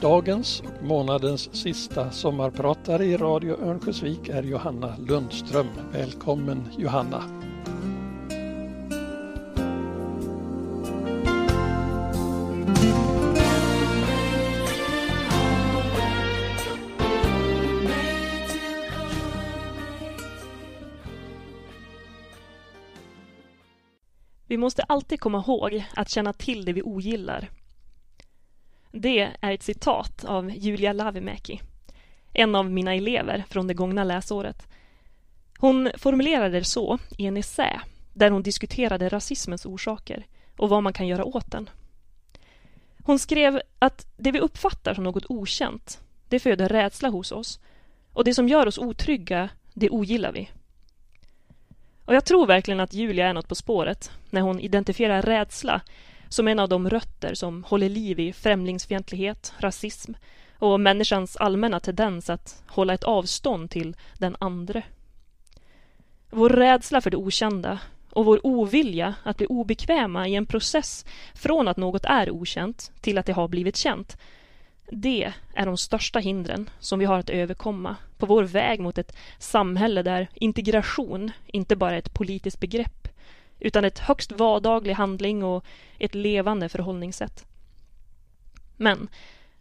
Dagens 0.00 0.60
och 0.60 0.82
månadens 0.82 1.54
sista 1.56 2.10
sommarpratare 2.10 3.04
i 3.04 3.16
Radio 3.16 3.54
Örnsköldsvik 3.54 4.28
är 4.28 4.42
Johanna 4.42 4.96
Lundström. 4.98 5.66
Välkommen 5.92 6.68
Johanna! 6.78 7.22
Vi 24.46 24.56
måste 24.56 24.82
alltid 24.82 25.20
komma 25.20 25.38
ihåg 25.38 25.84
att 25.94 26.10
känna 26.10 26.32
till 26.32 26.64
det 26.64 26.72
vi 26.72 26.82
ogillar 26.82 27.57
det 28.92 29.32
är 29.40 29.52
ett 29.52 29.62
citat 29.62 30.24
av 30.24 30.50
Julia 30.50 30.92
Lavimäki, 30.92 31.60
en 32.32 32.54
av 32.54 32.70
mina 32.70 32.94
elever 32.94 33.44
från 33.50 33.66
det 33.66 33.74
gångna 33.74 34.04
läsåret. 34.04 34.66
Hon 35.58 35.90
formulerade 35.96 36.58
det 36.58 36.64
så 36.64 36.98
i 37.18 37.26
en 37.26 37.36
essä 37.36 37.80
där 38.12 38.30
hon 38.30 38.42
diskuterade 38.42 39.08
rasismens 39.08 39.66
orsaker 39.66 40.26
och 40.56 40.68
vad 40.68 40.82
man 40.82 40.92
kan 40.92 41.06
göra 41.06 41.24
åt 41.24 41.50
den. 41.50 41.70
Hon 43.04 43.18
skrev 43.18 43.60
att 43.78 44.06
det 44.16 44.32
vi 44.32 44.40
uppfattar 44.40 44.94
som 44.94 45.04
något 45.04 45.26
okänt, 45.28 46.00
det 46.28 46.40
föder 46.40 46.68
rädsla 46.68 47.08
hos 47.08 47.32
oss 47.32 47.60
och 48.12 48.24
det 48.24 48.34
som 48.34 48.48
gör 48.48 48.66
oss 48.66 48.78
otrygga, 48.78 49.48
det 49.74 49.90
ogillar 49.90 50.32
vi. 50.32 50.50
Och 52.04 52.14
jag 52.14 52.24
tror 52.24 52.46
verkligen 52.46 52.80
att 52.80 52.94
Julia 52.94 53.26
är 53.28 53.32
något 53.32 53.48
på 53.48 53.54
spåret 53.54 54.10
när 54.30 54.40
hon 54.40 54.60
identifierar 54.60 55.22
rädsla 55.22 55.80
som 56.28 56.48
en 56.48 56.58
av 56.58 56.68
de 56.68 56.90
rötter 56.90 57.34
som 57.34 57.64
håller 57.64 57.88
liv 57.88 58.20
i 58.20 58.32
främlingsfientlighet, 58.32 59.52
rasism 59.58 60.12
och 60.58 60.80
människans 60.80 61.36
allmänna 61.36 61.80
tendens 61.80 62.30
att 62.30 62.62
hålla 62.66 62.94
ett 62.94 63.04
avstånd 63.04 63.70
till 63.70 63.96
den 64.18 64.36
andre. 64.38 64.82
Vår 66.30 66.50
rädsla 66.50 67.00
för 67.00 67.10
det 67.10 67.16
okända 67.16 67.78
och 68.10 68.24
vår 68.24 68.46
ovilja 68.46 69.14
att 69.22 69.36
bli 69.36 69.46
obekväma 69.46 70.28
i 70.28 70.34
en 70.34 70.46
process 70.46 71.04
från 71.34 71.68
att 71.68 71.76
något 71.76 72.04
är 72.04 72.30
okänt 72.30 72.92
till 73.00 73.18
att 73.18 73.26
det 73.26 73.32
har 73.32 73.48
blivit 73.48 73.76
känt. 73.76 74.16
Det 74.90 75.32
är 75.54 75.66
de 75.66 75.76
största 75.76 76.18
hindren 76.18 76.70
som 76.80 76.98
vi 76.98 77.04
har 77.04 77.18
att 77.18 77.30
överkomma 77.30 77.96
på 78.18 78.26
vår 78.26 78.42
väg 78.42 78.80
mot 78.80 78.98
ett 78.98 79.16
samhälle 79.38 80.02
där 80.02 80.28
integration 80.34 81.32
inte 81.46 81.76
bara 81.76 81.94
är 81.94 81.98
ett 81.98 82.14
politiskt 82.14 82.60
begrepp 82.60 82.97
utan 83.58 83.84
ett 83.84 83.98
högst 83.98 84.32
vardaglig 84.32 84.94
handling 84.94 85.44
och 85.44 85.64
ett 85.98 86.14
levande 86.14 86.68
förhållningssätt. 86.68 87.46
Men 88.76 89.08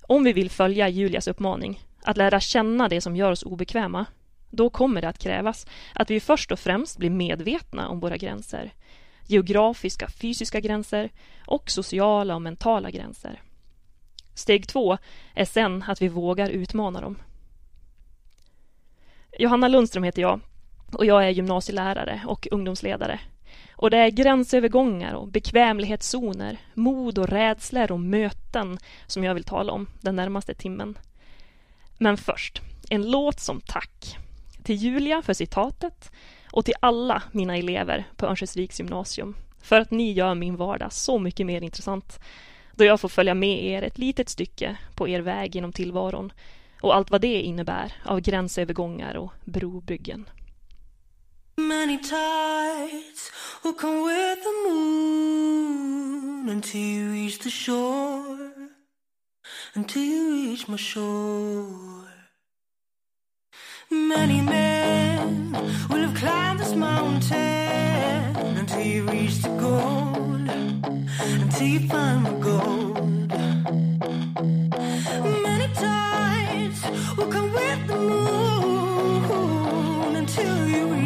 om 0.01 0.23
vi 0.23 0.33
vill 0.33 0.49
följa 0.49 0.89
Julias 0.89 1.27
uppmaning 1.27 1.81
att 2.03 2.17
lära 2.17 2.39
känna 2.39 2.87
det 2.89 3.01
som 3.01 3.15
gör 3.15 3.31
oss 3.31 3.43
obekväma, 3.43 4.05
då 4.49 4.69
kommer 4.69 5.01
det 5.01 5.09
att 5.09 5.19
krävas 5.19 5.67
att 5.93 6.09
vi 6.09 6.19
först 6.19 6.51
och 6.51 6.59
främst 6.59 6.97
blir 6.97 7.09
medvetna 7.09 7.89
om 7.89 7.99
våra 7.99 8.17
gränser. 8.17 8.73
Geografiska, 9.25 10.09
fysiska 10.09 10.59
gränser 10.59 11.11
och 11.45 11.71
sociala 11.71 12.35
och 12.35 12.41
mentala 12.41 12.91
gränser. 12.91 13.41
Steg 14.33 14.67
två 14.67 14.97
är 15.33 15.45
sen 15.45 15.83
att 15.87 16.01
vi 16.01 16.07
vågar 16.07 16.49
utmana 16.49 17.01
dem. 17.01 17.17
Johanna 19.39 19.67
Lundström 19.67 20.03
heter 20.03 20.21
jag 20.21 20.39
och 20.93 21.05
jag 21.05 21.25
är 21.25 21.29
gymnasielärare 21.29 22.21
och 22.27 22.47
ungdomsledare 22.51 23.19
och 23.78 23.89
det 23.89 23.97
är 23.97 24.09
gränsövergångar 24.09 25.14
och 25.14 25.28
bekvämlighetszoner, 25.28 26.58
mod 26.73 27.17
och 27.17 27.30
rädslor 27.30 27.92
och 27.92 28.00
möten 28.00 28.78
som 29.08 29.23
jag 29.23 29.33
vill 29.33 29.44
tala 29.44 29.73
om 29.73 29.88
den 30.02 30.16
närmaste 30.16 30.53
timmen. 30.53 30.97
Men 31.98 32.17
först, 32.17 32.61
en 32.89 33.11
låt 33.11 33.39
som 33.39 33.61
tack. 33.61 34.17
Till 34.64 34.75
Julia 34.75 35.22
för 35.22 35.33
citatet 35.33 36.11
och 36.52 36.66
till 36.66 36.73
alla 36.80 37.23
mina 37.31 37.58
elever 37.58 38.05
på 38.16 38.25
Örnsköldsviks 38.25 38.80
gymnasium 38.80 39.36
för 39.61 39.80
att 39.80 39.92
ni 39.92 40.11
gör 40.11 40.36
min 40.36 40.55
vardag 40.55 40.93
så 40.93 41.20
mycket 41.20 41.45
mer 41.45 41.61
intressant 41.61 42.20
då 42.76 42.83
jag 42.83 42.99
får 42.99 43.10
följa 43.10 43.33
med 43.33 43.66
er 43.66 43.82
ett 43.82 43.98
litet 43.98 44.30
stycke 44.30 44.77
på 44.95 45.08
er 45.08 45.20
väg 45.20 45.55
genom 45.55 45.73
tillvaron 45.73 46.33
och 46.82 46.95
allt 46.95 47.11
vad 47.11 47.21
det 47.21 47.42
innebär 47.42 47.93
av 48.05 48.20
gränsövergångar 48.20 49.16
och 49.16 49.32
brobyggen. 49.45 50.30
Many 51.59 51.97
tides 51.97 53.31
will 53.63 53.73
come 53.73 54.03
with 54.03 54.43
the 54.43 54.69
moon 54.69 56.49
until 56.49 56.79
you 56.79 57.11
reach 57.11 57.39
the 57.39 57.49
shore, 57.49 58.51
until 59.73 60.03
you 60.03 60.33
reach 60.33 60.67
my 60.67 60.75
shore. 60.75 62.05
Many 63.89 64.41
men 64.41 65.53
will 65.89 66.03
have 66.05 66.13
climbed 66.13 66.59
this 66.59 66.75
mountain 66.75 68.35
until 68.55 68.81
you 68.81 69.05
reach 69.05 69.41
the 69.41 69.49
gold, 69.59 70.47
until 71.41 71.67
you 71.67 71.87
find 71.89 72.23
the 72.23 72.33
gold. 72.33 73.31
Many 75.41 75.73
tides 75.73 76.81
will 77.17 77.31
come 77.31 77.51
with 77.51 77.87
the 77.87 77.95
moon 77.95 78.56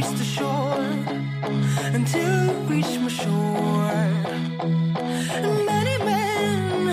reach 0.01 0.17
the 0.17 0.23
shore, 0.23 0.89
until 1.94 2.45
you 2.45 2.51
reach 2.73 3.00
my 3.00 3.07
shore. 3.07 3.91
And 5.45 5.66
many 5.66 5.97
men 6.03 6.85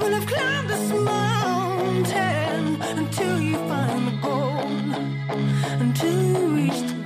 will 0.00 0.12
have 0.16 0.26
climbed 0.26 0.68
this 0.68 0.90
mountain 0.92 2.82
until 2.98 3.40
you 3.40 3.56
find 3.68 4.08
the 4.08 4.16
gold, 4.26 4.90
until 5.80 6.22
you 6.32 6.46
reach 6.56 6.80
the 6.90 6.97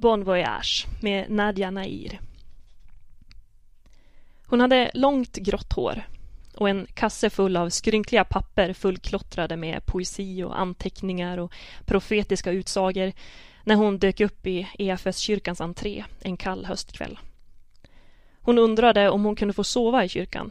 Bon 0.00 0.24
Voyage 0.24 0.86
med 1.00 1.30
Nadia 1.30 1.70
Nair. 1.70 2.20
Hon 4.46 4.60
hade 4.60 4.90
långt 4.94 5.36
grått 5.36 5.72
hår 5.72 6.06
och 6.54 6.68
en 6.68 6.86
kasse 6.94 7.30
full 7.30 7.56
av 7.56 7.70
skrynkliga 7.70 8.24
papper 8.24 8.72
fullklottrade 8.72 9.56
med 9.56 9.86
poesi 9.86 10.42
och 10.42 10.60
anteckningar 10.60 11.38
och 11.38 11.52
profetiska 11.86 12.50
utsagor 12.50 13.12
när 13.64 13.74
hon 13.74 13.98
dök 13.98 14.20
upp 14.20 14.46
i 14.46 14.68
EFS-kyrkans 14.78 15.60
entré 15.60 16.04
en 16.20 16.36
kall 16.36 16.64
höstkväll. 16.64 17.18
Hon 18.40 18.58
undrade 18.58 19.10
om 19.10 19.24
hon 19.24 19.36
kunde 19.36 19.54
få 19.54 19.64
sova 19.64 20.04
i 20.04 20.08
kyrkan. 20.08 20.50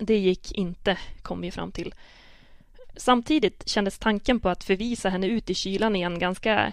Det 0.00 0.18
gick 0.18 0.52
inte, 0.52 0.98
kom 1.22 1.40
vi 1.40 1.50
fram 1.50 1.72
till. 1.72 1.94
Samtidigt 2.96 3.68
kändes 3.68 3.98
tanken 3.98 4.40
på 4.40 4.48
att 4.48 4.64
förvisa 4.64 5.08
henne 5.08 5.26
ut 5.26 5.50
i 5.50 5.54
kylan 5.54 5.96
igen 5.96 6.18
ganska 6.18 6.72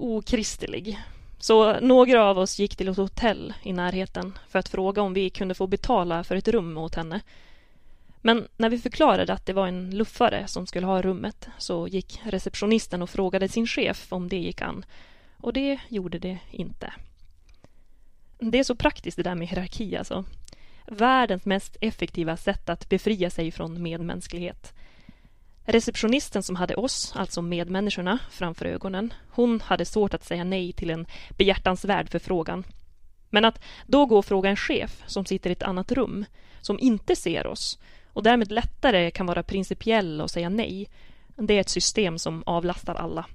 Okristlig. 0.00 0.98
Så 1.38 1.80
några 1.80 2.24
av 2.24 2.38
oss 2.38 2.58
gick 2.58 2.76
till 2.76 2.88
ett 2.88 2.96
hotell 2.96 3.54
i 3.62 3.72
närheten 3.72 4.38
för 4.48 4.58
att 4.58 4.68
fråga 4.68 5.02
om 5.02 5.14
vi 5.14 5.30
kunde 5.30 5.54
få 5.54 5.66
betala 5.66 6.24
för 6.24 6.36
ett 6.36 6.48
rum 6.48 6.78
åt 6.78 6.94
henne. 6.94 7.20
Men 8.20 8.48
när 8.56 8.70
vi 8.70 8.78
förklarade 8.78 9.32
att 9.32 9.46
det 9.46 9.52
var 9.52 9.66
en 9.66 9.90
luffare 9.90 10.46
som 10.46 10.66
skulle 10.66 10.86
ha 10.86 11.02
rummet 11.02 11.48
så 11.58 11.88
gick 11.88 12.20
receptionisten 12.24 13.02
och 13.02 13.10
frågade 13.10 13.48
sin 13.48 13.66
chef 13.66 14.12
om 14.12 14.28
det 14.28 14.36
gick 14.36 14.62
an. 14.62 14.84
Och 15.36 15.52
det 15.52 15.78
gjorde 15.88 16.18
det 16.18 16.38
inte. 16.50 16.92
Det 18.38 18.58
är 18.58 18.64
så 18.64 18.74
praktiskt 18.74 19.16
det 19.16 19.22
där 19.22 19.34
med 19.34 19.48
hierarki 19.48 19.96
alltså. 19.96 20.24
Världens 20.86 21.44
mest 21.44 21.76
effektiva 21.80 22.36
sätt 22.36 22.68
att 22.68 22.88
befria 22.88 23.30
sig 23.30 23.50
från 23.50 23.82
medmänsklighet. 23.82 24.74
Receptionisten 25.70 26.42
som 26.42 26.56
hade 26.56 26.74
oss, 26.74 27.12
alltså 27.16 27.42
medmänniskorna, 27.42 28.18
framför 28.30 28.64
ögonen, 28.64 29.14
hon 29.30 29.60
hade 29.60 29.84
svårt 29.84 30.14
att 30.14 30.24
säga 30.24 30.44
nej 30.44 30.72
till 30.72 30.90
en 30.90 31.06
behjärtansvärd 31.30 32.10
förfrågan. 32.10 32.64
Men 33.30 33.44
att 33.44 33.60
då 33.86 34.06
gå 34.06 34.18
och 34.18 34.24
fråga 34.24 34.50
en 34.50 34.56
chef 34.56 35.02
som 35.06 35.24
sitter 35.24 35.50
i 35.50 35.52
ett 35.52 35.62
annat 35.62 35.92
rum, 35.92 36.24
som 36.60 36.78
inte 36.78 37.16
ser 37.16 37.46
oss 37.46 37.78
och 38.12 38.22
därmed 38.22 38.52
lättare 38.52 39.10
kan 39.10 39.26
vara 39.26 39.42
principiell 39.42 40.20
och 40.20 40.30
säga 40.30 40.48
nej, 40.48 40.88
det 41.36 41.54
är 41.54 41.60
ett 41.60 41.68
system 41.68 42.18
som 42.18 42.42
avlastar 42.46 42.94
alla. 42.94 43.26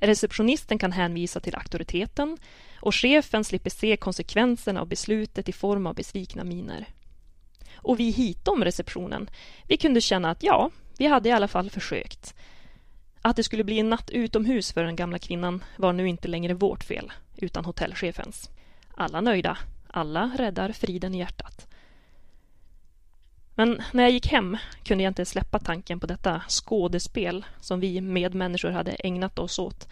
Receptionisten 0.00 0.78
kan 0.78 0.92
hänvisa 0.92 1.40
till 1.40 1.54
auktoriteten 1.54 2.38
och 2.80 2.94
chefen 2.94 3.44
slipper 3.44 3.70
se 3.70 3.96
konsekvenserna 3.96 4.80
av 4.80 4.88
beslutet 4.88 5.48
i 5.48 5.52
form 5.52 5.86
av 5.86 5.94
besvikna 5.94 6.44
miner. 6.44 6.86
Och 7.74 8.00
vi 8.00 8.10
hitom 8.10 8.64
receptionen, 8.64 9.30
vi 9.68 9.76
kunde 9.76 10.00
känna 10.00 10.30
att 10.30 10.42
ja, 10.42 10.70
vi 10.98 11.06
hade 11.06 11.28
i 11.28 11.32
alla 11.32 11.48
fall 11.48 11.70
försökt. 11.70 12.34
Att 13.22 13.36
det 13.36 13.42
skulle 13.42 13.64
bli 13.64 13.78
en 13.78 13.90
natt 13.90 14.10
utomhus 14.10 14.72
för 14.72 14.84
den 14.84 14.96
gamla 14.96 15.18
kvinnan 15.18 15.64
var 15.76 15.92
nu 15.92 16.08
inte 16.08 16.28
längre 16.28 16.54
vårt 16.54 16.84
fel, 16.84 17.12
utan 17.36 17.64
hotellchefens. 17.64 18.50
Alla 18.94 19.20
nöjda, 19.20 19.58
alla 19.88 20.30
räddar 20.36 20.72
friden 20.72 21.14
i 21.14 21.18
hjärtat. 21.18 21.66
Men 23.54 23.82
när 23.92 24.02
jag 24.02 24.12
gick 24.12 24.26
hem 24.26 24.56
kunde 24.84 25.04
jag 25.04 25.10
inte 25.10 25.24
släppa 25.24 25.58
tanken 25.58 26.00
på 26.00 26.06
detta 26.06 26.42
skådespel 26.48 27.44
som 27.60 27.80
vi 27.80 28.00
medmänniskor 28.00 28.70
hade 28.70 28.92
ägnat 28.92 29.38
oss 29.38 29.58
åt. 29.58 29.88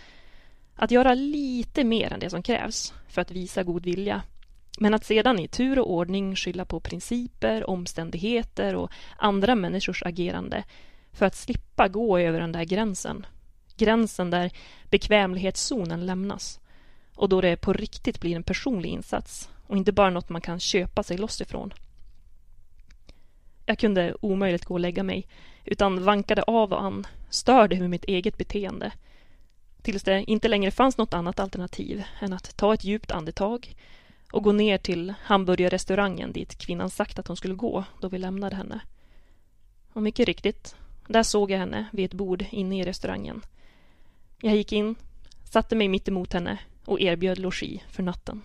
Att 0.77 0.91
göra 0.91 1.15
lite 1.15 1.85
mer 1.85 2.12
än 2.12 2.21
det 2.21 2.31
som 2.31 2.43
krävs 2.43 2.95
för 3.09 3.21
att 3.23 3.31
visa 3.31 3.62
god 3.62 3.85
vilja. 3.85 4.23
Men 4.79 4.95
att 4.95 5.05
sedan 5.05 5.39
i 5.39 5.49
tur 5.49 5.79
och 5.79 5.93
ordning 5.93 6.37
skylla 6.37 6.65
på 6.65 6.81
principer, 6.81 7.71
omständigheter 7.71 8.75
och 8.75 8.91
andra 9.17 9.55
människors 9.55 10.03
agerande 10.03 10.65
för 11.14 11.26
att 11.26 11.34
slippa 11.34 11.88
gå 11.88 12.19
över 12.19 12.40
den 12.40 12.52
där 12.52 12.64
gränsen. 12.64 13.26
Gränsen 13.76 14.31
där 14.31 14.50
bekvämlighetszonen 14.90 16.06
lämnas. 16.06 16.61
Och 17.14 17.28
då 17.28 17.40
det 17.40 17.56
på 17.56 17.72
riktigt 17.72 18.20
blir 18.20 18.37
en 18.37 18.43
personlig 18.43 18.90
insats 18.90 19.50
och 19.66 19.76
inte 19.76 19.93
bara 19.93 20.11
något 20.11 20.28
man 20.28 20.40
kan 20.40 20.61
köpa 20.61 21.02
sig 21.02 21.16
loss 21.19 21.40
ifrån. 21.40 21.72
Jag 23.66 23.78
kunde 23.78 24.14
omöjligt 24.20 24.64
gå 24.64 24.75
och 24.75 24.81
lägga 24.81 25.02
mig, 25.02 25.26
utan 25.64 26.05
vankade 26.05 26.43
av 26.43 26.72
och 26.72 26.82
an, 26.82 27.06
störde 27.31 27.81
med 27.81 27.90
mitt 27.90 28.05
eget 28.05 28.38
beteende. 28.38 28.93
Tills 29.82 30.02
det 30.02 30.31
inte 30.31 30.49
längre 30.49 30.70
fanns 30.70 30.99
något 30.99 31.14
annat 31.14 31.40
alternativ 31.40 32.05
än 32.20 32.32
att 32.32 32.56
ta 32.56 32.75
ett 32.75 32.84
djupt 32.84 33.10
andetag 33.10 33.76
och 34.32 34.43
gå 34.43 34.52
ner 34.52 34.78
till 34.78 35.14
hamburgerrestaurangen 35.22 36.32
dit 36.32 36.58
kvinnan 36.58 36.90
sagt 36.90 37.19
att 37.19 37.28
hon 37.28 37.37
skulle 37.37 37.55
gå 37.55 37.84
då 38.00 38.08
vi 38.08 38.19
lämnade 38.19 38.56
henne. 38.56 38.81
Och 39.93 40.02
mycket 40.02 40.26
riktigt, 40.26 40.76
där 41.06 41.23
såg 41.23 41.51
jag 41.51 41.59
henne 41.59 41.87
vid 41.93 42.05
ett 42.05 42.15
bord 42.15 42.45
inne 42.51 42.81
i 42.81 42.85
restaurangen. 42.85 43.43
Jag 44.41 44.56
gick 44.56 44.73
in, 44.73 44.95
satte 45.45 45.77
mig 45.77 45.89
mitt 45.89 46.09
emot 46.09 46.33
henne 46.33 46.59
och 46.85 47.01
erbjöd 47.01 47.39
logi 47.39 47.83
för 47.89 48.03
natten. 48.03 48.43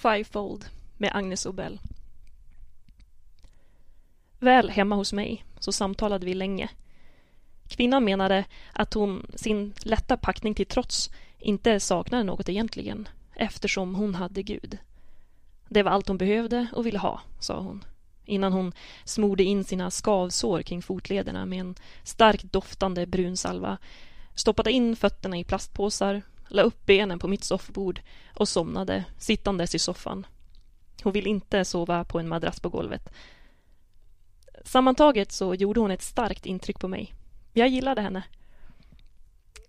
Fivefold 0.00 0.64
med 0.96 1.10
Agnes 1.14 1.46
Obel. 1.46 1.80
Väl 4.38 4.70
hemma 4.70 4.94
hos 4.96 5.12
mig 5.12 5.44
så 5.58 5.72
samtalade 5.72 6.26
vi 6.26 6.34
länge. 6.34 6.68
Kvinnan 7.68 8.04
menade 8.04 8.44
att 8.72 8.94
hon, 8.94 9.26
sin 9.34 9.72
lätta 9.82 10.16
packning 10.16 10.54
till 10.54 10.66
trots, 10.66 11.10
inte 11.38 11.80
saknade 11.80 12.24
något 12.24 12.48
egentligen 12.48 13.08
eftersom 13.34 13.94
hon 13.94 14.14
hade 14.14 14.42
Gud. 14.42 14.78
Det 15.68 15.82
var 15.82 15.90
allt 15.90 16.08
hon 16.08 16.18
behövde 16.18 16.66
och 16.72 16.86
ville 16.86 16.98
ha, 16.98 17.20
sa 17.40 17.60
hon 17.60 17.84
innan 18.24 18.52
hon 18.52 18.72
smorde 19.04 19.42
in 19.42 19.64
sina 19.64 19.90
skavsår 19.90 20.62
kring 20.62 20.82
fotlederna 20.82 21.46
med 21.46 21.60
en 21.60 21.74
starkt 22.02 22.52
doftande 22.52 23.06
brunsalva, 23.06 23.78
stoppade 24.34 24.72
in 24.72 24.96
fötterna 24.96 25.38
i 25.38 25.44
plastpåsar 25.44 26.22
la 26.50 26.62
upp 26.62 26.86
benen 26.86 27.18
på 27.18 27.28
mitt 27.28 27.44
soffbord 27.44 28.00
och 28.34 28.48
somnade 28.48 29.04
sittandes 29.18 29.74
i 29.74 29.78
soffan. 29.78 30.26
Hon 31.02 31.12
vill 31.12 31.26
inte 31.26 31.64
sova 31.64 32.04
på 32.04 32.18
en 32.18 32.28
madrass 32.28 32.60
på 32.60 32.68
golvet. 32.68 33.12
Sammantaget 34.64 35.32
så 35.32 35.54
gjorde 35.54 35.80
hon 35.80 35.90
ett 35.90 36.02
starkt 36.02 36.46
intryck 36.46 36.78
på 36.78 36.88
mig. 36.88 37.14
Jag 37.52 37.68
gillade 37.68 38.00
henne. 38.00 38.22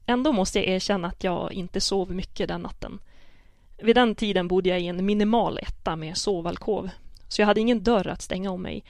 Ändå 0.06 0.32
måste 0.32 0.60
jag 0.60 0.68
erkänna 0.68 1.08
att 1.08 1.24
jag 1.24 1.54
inte 1.54 1.82
sov 1.82 2.12
mycket 2.12 2.48
den 2.48 2.62
natten. 2.62 3.00
Vid 3.78 3.96
den 3.96 4.16
tiden 4.16 4.48
bodde 4.48 4.70
jag 4.70 4.82
i 4.82 4.88
en 4.88 5.06
minimal 5.06 5.60
etta 5.62 5.96
med 5.96 6.18
sovalkov, 6.18 6.90
så 7.28 7.42
jag 7.42 7.48
hade 7.48 7.62
ingen 7.62 7.84
dörr 7.84 8.08
att 8.08 8.22
stänga 8.22 8.52
om 8.52 8.62
mig. 8.62 8.84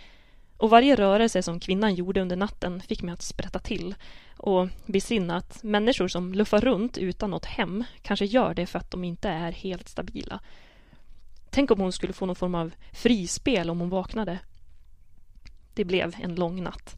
Och 0.57 0.69
varje 0.69 0.95
rörelse 0.95 1.43
som 1.43 1.59
kvinnan 1.59 1.95
gjorde 1.95 2.21
under 2.21 2.35
natten 2.35 2.81
fick 2.81 3.01
mig 3.01 3.13
att 3.13 3.21
sprätta 3.21 3.59
till 3.59 3.95
och 4.41 4.67
besinna 4.85 5.35
att 5.35 5.63
människor 5.63 6.07
som 6.07 6.33
luffar 6.33 6.61
runt 6.61 6.97
utan 6.97 7.29
något 7.29 7.45
hem 7.45 7.83
kanske 8.01 8.25
gör 8.25 8.53
det 8.53 8.65
för 8.65 8.79
att 8.79 8.91
de 8.91 9.03
inte 9.03 9.29
är 9.29 9.51
helt 9.51 9.89
stabila. 9.89 10.39
Tänk 11.49 11.71
om 11.71 11.79
hon 11.79 11.91
skulle 11.91 12.13
få 12.13 12.25
någon 12.25 12.35
form 12.35 12.55
av 12.55 12.71
frispel 12.91 13.69
om 13.69 13.79
hon 13.79 13.89
vaknade. 13.89 14.39
Det 15.73 15.85
blev 15.85 16.15
en 16.21 16.35
lång 16.35 16.63
natt. 16.63 16.97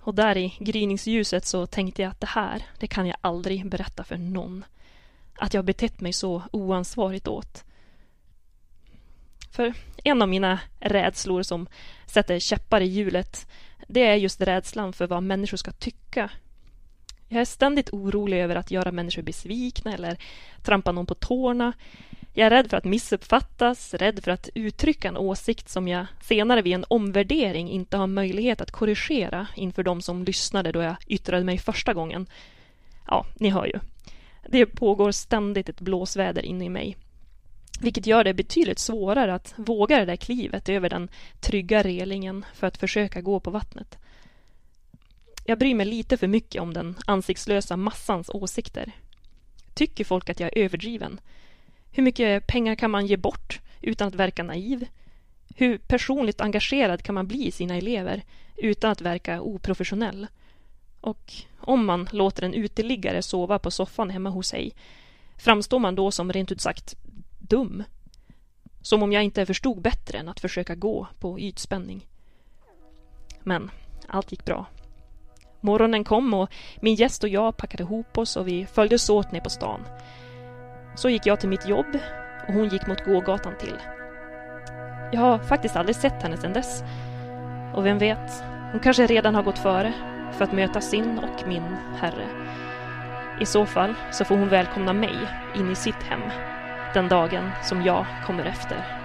Och 0.00 0.14
där 0.14 0.36
i 0.36 0.56
gryningsljuset 0.58 1.46
så 1.46 1.66
tänkte 1.66 2.02
jag 2.02 2.10
att 2.10 2.20
det 2.20 2.26
här, 2.26 2.62
det 2.78 2.86
kan 2.86 3.06
jag 3.06 3.16
aldrig 3.20 3.68
berätta 3.68 4.04
för 4.04 4.16
någon. 4.16 4.64
Att 5.36 5.54
jag 5.54 5.64
betett 5.64 6.00
mig 6.00 6.12
så 6.12 6.42
oansvarigt 6.52 7.28
åt. 7.28 7.64
För 9.50 9.74
en 10.04 10.22
av 10.22 10.28
mina 10.28 10.60
rädslor 10.80 11.42
som 11.42 11.66
sätter 12.06 12.38
käppar 12.38 12.80
i 12.80 12.86
hjulet, 12.86 13.46
det 13.88 14.06
är 14.06 14.14
just 14.14 14.40
rädslan 14.40 14.92
för 14.92 15.06
vad 15.06 15.22
människor 15.22 15.56
ska 15.56 15.72
tycka. 15.72 16.30
Jag 17.28 17.40
är 17.40 17.44
ständigt 17.44 17.92
orolig 17.92 18.40
över 18.40 18.56
att 18.56 18.70
göra 18.70 18.92
människor 18.92 19.22
besvikna 19.22 19.94
eller 19.94 20.16
trampa 20.62 20.92
någon 20.92 21.06
på 21.06 21.14
tårna. 21.14 21.72
Jag 22.36 22.46
är 22.46 22.50
rädd 22.50 22.70
för 22.70 22.76
att 22.76 22.84
missuppfattas, 22.84 23.94
rädd 23.94 24.24
för 24.24 24.30
att 24.30 24.48
uttrycka 24.54 25.08
en 25.08 25.16
åsikt 25.16 25.68
som 25.68 25.88
jag 25.88 26.06
senare 26.20 26.62
vid 26.62 26.74
en 26.74 26.84
omvärdering 26.88 27.70
inte 27.70 27.96
har 27.96 28.06
möjlighet 28.06 28.60
att 28.60 28.70
korrigera 28.70 29.46
inför 29.56 29.82
de 29.82 30.02
som 30.02 30.24
lyssnade 30.24 30.72
då 30.72 30.82
jag 30.82 30.96
yttrade 31.06 31.44
mig 31.44 31.58
första 31.58 31.94
gången. 31.94 32.26
Ja, 33.06 33.26
ni 33.34 33.50
hör 33.50 33.66
ju. 33.66 33.78
Det 34.48 34.66
pågår 34.66 35.12
ständigt 35.12 35.68
ett 35.68 35.80
blåsväder 35.80 36.42
inne 36.42 36.64
i 36.64 36.68
mig. 36.68 36.96
Vilket 37.80 38.06
gör 38.06 38.24
det 38.24 38.34
betydligt 38.34 38.78
svårare 38.78 39.34
att 39.34 39.54
våga 39.56 39.98
det 39.98 40.04
där 40.04 40.16
klivet 40.16 40.68
över 40.68 40.90
den 40.90 41.08
trygga 41.40 41.82
relingen 41.82 42.44
för 42.54 42.66
att 42.66 42.76
försöka 42.76 43.20
gå 43.20 43.40
på 43.40 43.50
vattnet. 43.50 43.98
Jag 45.44 45.58
bryr 45.58 45.74
mig 45.74 45.86
lite 45.86 46.16
för 46.16 46.26
mycket 46.26 46.62
om 46.62 46.74
den 46.74 46.96
ansiktslösa 47.06 47.76
massans 47.76 48.28
åsikter. 48.28 48.92
Tycker 49.74 50.04
folk 50.04 50.30
att 50.30 50.40
jag 50.40 50.56
är 50.56 50.64
överdriven? 50.64 51.20
Hur 51.92 52.02
mycket 52.02 52.46
pengar 52.46 52.74
kan 52.74 52.90
man 52.90 53.06
ge 53.06 53.16
bort 53.16 53.60
utan 53.80 54.08
att 54.08 54.14
verka 54.14 54.42
naiv? 54.42 54.86
Hur 55.56 55.78
personligt 55.78 56.40
engagerad 56.40 57.02
kan 57.02 57.14
man 57.14 57.26
bli 57.26 57.46
i 57.46 57.50
sina 57.50 57.76
elever 57.76 58.22
utan 58.56 58.90
att 58.90 59.00
verka 59.00 59.40
oprofessionell? 59.40 60.26
Och 61.00 61.32
om 61.58 61.86
man 61.86 62.08
låter 62.12 62.42
en 62.42 62.54
uteliggare 62.54 63.22
sova 63.22 63.58
på 63.58 63.70
soffan 63.70 64.10
hemma 64.10 64.30
hos 64.30 64.48
sig, 64.48 64.72
framstår 65.36 65.78
man 65.78 65.94
då 65.94 66.10
som 66.10 66.32
rent 66.32 66.52
ut 66.52 66.60
sagt 66.60 66.96
dum? 67.38 67.84
Som 68.82 69.02
om 69.02 69.12
jag 69.12 69.24
inte 69.24 69.46
förstod 69.46 69.82
bättre 69.82 70.18
än 70.18 70.28
att 70.28 70.40
försöka 70.40 70.74
gå 70.74 71.06
på 71.18 71.40
ytspänning. 71.40 72.06
Men 73.42 73.70
allt 74.08 74.32
gick 74.32 74.44
bra. 74.44 74.66
Morgonen 75.64 76.04
kom 76.04 76.34
och 76.34 76.50
min 76.80 76.94
gäst 76.94 77.22
och 77.22 77.28
jag 77.28 77.56
packade 77.56 77.82
ihop 77.82 78.18
oss 78.18 78.36
och 78.36 78.48
vi 78.48 78.66
följdes 78.66 79.10
åt 79.10 79.32
ner 79.32 79.40
på 79.40 79.50
stan. 79.50 79.80
Så 80.94 81.08
gick 81.08 81.26
jag 81.26 81.40
till 81.40 81.48
mitt 81.48 81.68
jobb 81.68 81.98
och 82.48 82.54
hon 82.54 82.68
gick 82.68 82.86
mot 82.86 83.04
gågatan 83.04 83.52
till. 83.60 83.74
Jag 85.12 85.20
har 85.20 85.38
faktiskt 85.38 85.76
aldrig 85.76 85.96
sett 85.96 86.22
henne 86.22 86.36
sedan 86.36 86.52
dess. 86.52 86.82
Och 87.74 87.86
vem 87.86 87.98
vet, 87.98 88.44
hon 88.72 88.80
kanske 88.80 89.06
redan 89.06 89.34
har 89.34 89.42
gått 89.42 89.58
före 89.58 89.92
för 90.32 90.44
att 90.44 90.52
möta 90.52 90.80
sin 90.80 91.18
och 91.18 91.48
min 91.48 91.76
herre. 92.00 92.28
I 93.40 93.46
så 93.46 93.66
fall 93.66 93.94
så 94.12 94.24
får 94.24 94.36
hon 94.36 94.48
välkomna 94.48 94.92
mig 94.92 95.16
in 95.56 95.70
i 95.70 95.74
sitt 95.74 96.02
hem 96.02 96.22
den 96.94 97.08
dagen 97.08 97.50
som 97.62 97.82
jag 97.82 98.06
kommer 98.26 98.44
efter. 98.44 99.03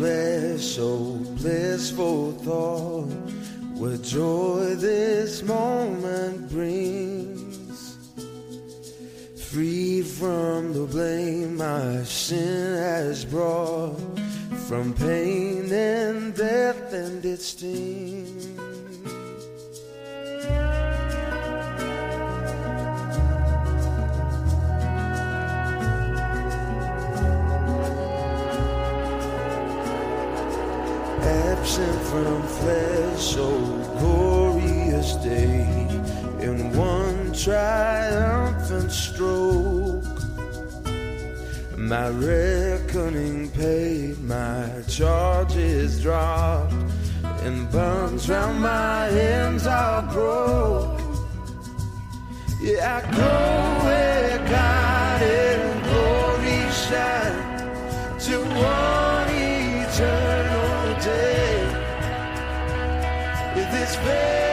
Flesh, 0.00 0.78
oh 0.78 1.16
blissful 1.36 2.32
thought, 2.32 3.04
what 3.76 4.02
joy 4.02 4.74
this 4.76 5.42
moment 5.42 6.48
brings. 6.48 7.98
Free 9.50 10.00
from 10.00 10.72
the 10.72 10.86
blame 10.86 11.58
my 11.58 12.02
sin 12.04 12.78
has 12.78 13.26
brought, 13.26 13.98
from 14.68 14.94
pain 14.94 15.70
and 15.70 16.34
death 16.34 16.94
and 16.94 17.22
its 17.22 17.48
sting. 17.48 18.59
Absent 31.60 32.02
from 32.06 32.42
flesh, 32.42 33.34
oh 33.36 33.96
glorious 33.98 35.12
day, 35.16 35.60
in 36.40 36.74
one 36.74 37.32
triumphant 37.34 38.90
stroke. 38.90 40.04
My 41.76 42.08
reckoning 42.08 43.50
paid, 43.50 44.18
my 44.20 44.70
charges 44.88 46.02
dropped, 46.02 46.72
and 47.44 47.70
bonds 47.70 48.30
round 48.30 48.60
my 48.62 49.04
hands 49.20 49.66
are 49.66 50.02
broke. 50.14 50.98
Yeah, 52.62 52.96
I 52.96 53.00
go 53.20 53.84
where 53.84 54.38
God 54.56 55.22
in 55.22 55.60
glory 55.88 56.60
shine 56.86 58.18
to 58.20 58.36
one 58.62 59.09
has. 63.96 64.49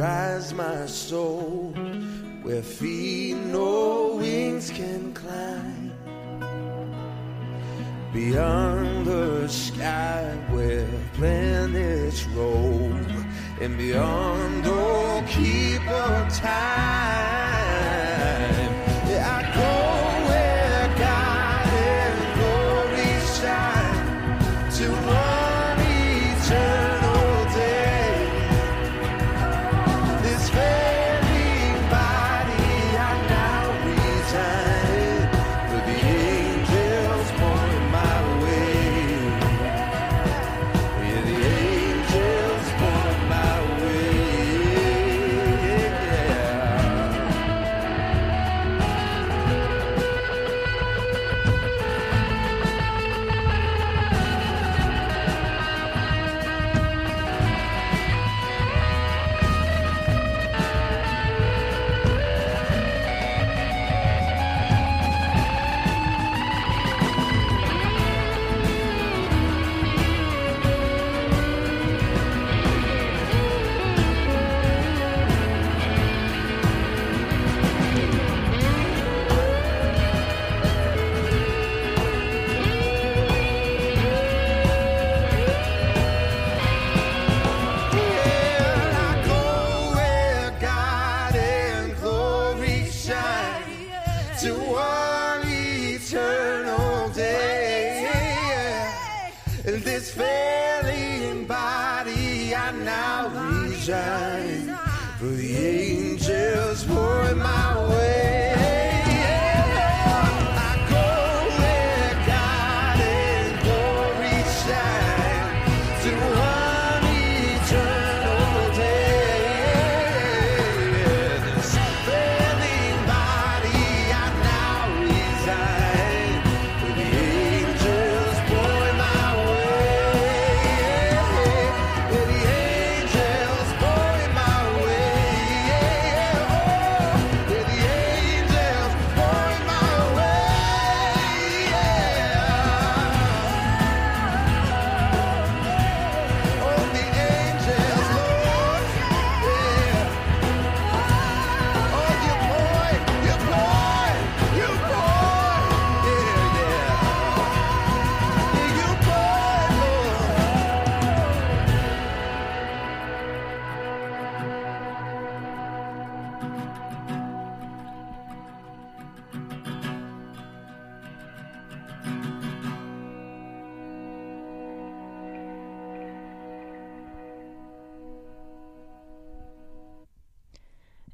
Arise 0.00 0.54
my 0.54 0.86
soul, 0.86 1.74
where 2.42 2.62
feet 2.62 3.36
no 3.36 4.16
wings 4.16 4.70
can 4.70 5.12
climb. 5.12 5.92
Beyond 8.12 9.06
the 9.06 9.46
sky, 9.48 10.38
where 10.50 10.88
planets 11.14 12.24
roll, 12.28 12.94
and 13.60 13.76
beyond 13.76 14.66
all 14.66 15.22
keep 15.24 15.86
of 15.86 16.32
time. 16.34 16.99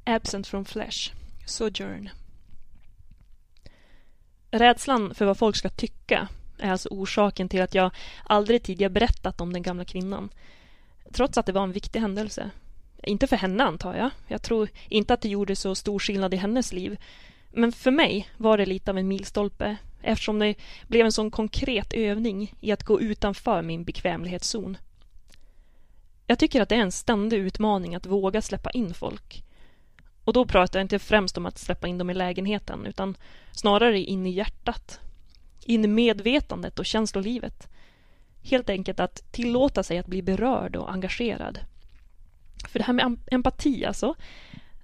Absent 0.09 0.47
from 0.47 0.65
Flesh, 0.65 1.11
Sojourn. 1.45 2.09
Rädslan 4.51 5.15
för 5.15 5.25
vad 5.25 5.37
folk 5.37 5.55
ska 5.55 5.69
tycka 5.69 6.27
är 6.57 6.71
alltså 6.71 6.89
orsaken 6.89 7.49
till 7.49 7.61
att 7.61 7.75
jag 7.75 7.91
aldrig 8.23 8.63
tidigare 8.63 8.89
berättat 8.89 9.41
om 9.41 9.53
den 9.53 9.61
gamla 9.61 9.85
kvinnan. 9.85 10.29
Trots 11.11 11.37
att 11.37 11.45
det 11.45 11.51
var 11.51 11.63
en 11.63 11.71
viktig 11.71 11.99
händelse. 11.99 12.49
Inte 13.03 13.27
för 13.27 13.35
henne 13.35 13.63
antar 13.63 13.95
jag. 13.95 14.09
Jag 14.27 14.41
tror 14.41 14.69
inte 14.89 15.13
att 15.13 15.21
det 15.21 15.29
gjorde 15.29 15.55
så 15.55 15.75
stor 15.75 15.99
skillnad 15.99 16.33
i 16.33 16.37
hennes 16.37 16.73
liv. 16.73 16.97
Men 17.51 17.71
för 17.71 17.91
mig 17.91 18.29
var 18.37 18.57
det 18.57 18.65
lite 18.65 18.91
av 18.91 18.97
en 18.97 19.07
milstolpe 19.07 19.77
eftersom 20.01 20.39
det 20.39 20.55
blev 20.87 21.05
en 21.05 21.11
sån 21.11 21.31
konkret 21.31 21.93
övning 21.93 22.53
i 22.59 22.71
att 22.71 22.83
gå 22.83 23.01
utanför 23.01 23.61
min 23.61 23.83
bekvämlighetszon. 23.83 24.77
Jag 26.27 26.39
tycker 26.39 26.61
att 26.61 26.69
det 26.69 26.75
är 26.75 26.79
en 26.79 26.91
ständig 26.91 27.37
utmaning 27.37 27.95
att 27.95 28.05
våga 28.05 28.41
släppa 28.41 28.71
in 28.71 28.93
folk. 28.93 29.43
Och 30.27 30.33
då 30.33 30.45
pratar 30.45 30.79
jag 30.79 30.83
inte 30.83 30.99
främst 30.99 31.37
om 31.37 31.45
att 31.45 31.57
släppa 31.57 31.87
in 31.87 31.97
dem 31.97 32.09
i 32.09 32.13
lägenheten 32.13 32.85
utan 32.85 33.17
snarare 33.51 33.99
in 33.99 34.25
i 34.25 34.29
hjärtat. 34.29 34.99
In 35.65 35.85
i 35.85 35.87
medvetandet 35.87 36.79
och 36.79 36.85
känslolivet. 36.85 37.67
Helt 38.43 38.69
enkelt 38.69 38.99
att 38.99 39.31
tillåta 39.31 39.83
sig 39.83 39.97
att 39.97 40.07
bli 40.07 40.21
berörd 40.21 40.75
och 40.75 40.91
engagerad. 40.91 41.59
För 42.67 42.79
det 42.79 42.85
här 42.85 42.93
med 42.93 43.17
empati 43.31 43.85
alltså, 43.85 44.15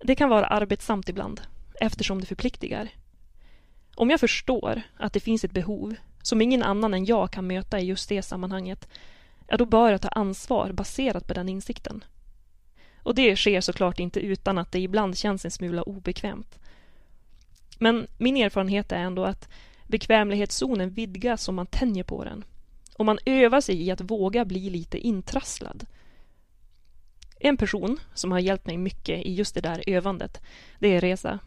det 0.03 0.15
kan 0.15 0.29
vara 0.29 0.45
arbetsamt 0.45 1.09
ibland 1.09 1.41
eftersom 1.79 2.19
det 2.19 2.25
förpliktigar. 2.25 2.89
Om 3.95 4.09
jag 4.09 4.19
förstår 4.19 4.81
att 4.97 5.13
det 5.13 5.19
finns 5.19 5.43
ett 5.43 5.51
behov 5.51 5.95
som 6.21 6.41
ingen 6.41 6.63
annan 6.63 6.93
än 6.93 7.05
jag 7.05 7.31
kan 7.31 7.47
möta 7.47 7.79
i 7.79 7.85
just 7.85 8.09
det 8.09 8.21
sammanhanget, 8.21 8.87
ja 9.47 9.57
då 9.57 9.65
bör 9.65 9.91
jag 9.91 10.01
ta 10.01 10.09
ansvar 10.09 10.71
baserat 10.71 11.27
på 11.27 11.33
den 11.33 11.49
insikten. 11.49 12.03
Och 13.03 13.15
det 13.15 13.35
sker 13.35 13.61
såklart 13.61 13.99
inte 13.99 14.19
utan 14.19 14.57
att 14.57 14.71
det 14.71 14.79
ibland 14.79 15.17
känns 15.17 15.45
en 15.45 15.51
smula 15.51 15.83
obekvämt. 15.83 16.59
Men 17.79 18.07
min 18.17 18.37
erfarenhet 18.37 18.91
är 18.91 18.97
ändå 18.99 19.25
att 19.25 19.49
bekvämlighetszonen 19.87 20.89
vidgas 20.89 21.49
om 21.49 21.55
man 21.55 21.67
tänjer 21.67 22.03
på 22.03 22.23
den. 22.23 22.43
Om 22.95 23.05
man 23.05 23.19
övar 23.25 23.61
sig 23.61 23.81
i 23.81 23.91
att 23.91 24.01
våga 24.01 24.45
bli 24.45 24.69
lite 24.69 24.97
intrasslad. 24.97 25.85
En 27.39 27.57
person 27.57 27.99
som 28.13 28.31
har 28.31 28.39
hjälpt 28.39 28.67
mig 28.67 28.77
mycket 28.77 29.25
i 29.25 29.33
just 29.33 29.55
det 29.55 29.61
där 29.61 29.83
övandet, 29.87 30.41
det 30.79 30.87
är 30.87 31.01
Reza. 31.01 31.39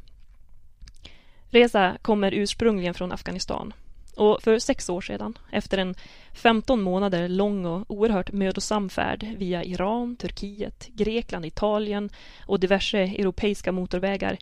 Reza 1.48 1.96
kommer 2.02 2.32
ursprungligen 2.32 2.94
från 2.94 3.12
Afghanistan. 3.12 3.72
Och 4.16 4.42
för 4.42 4.58
sex 4.58 4.88
år 4.88 5.00
sedan, 5.00 5.38
efter 5.52 5.78
en 5.78 5.94
15 6.36 6.82
månader 6.82 7.28
lång 7.28 7.66
och 7.66 7.84
oerhört 7.88 8.32
mödosam 8.32 8.88
färd 8.88 9.26
via 9.36 9.64
Iran, 9.64 10.16
Turkiet, 10.16 10.88
Grekland, 10.92 11.46
Italien 11.46 12.10
och 12.46 12.60
diverse 12.60 12.98
europeiska 12.98 13.72
motorvägar, 13.72 14.38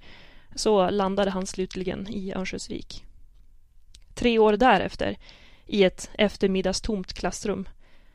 så 0.54 0.90
landade 0.90 1.30
han 1.30 1.46
slutligen 1.46 2.09
i 2.09 2.33
Örnsköldsvik. 2.33 3.04
Tre 4.14 4.38
år 4.38 4.52
därefter, 4.52 5.16
i 5.66 5.85
ett 5.85 6.11
eftermiddagstomt 6.14 7.12
klassrum, 7.12 7.68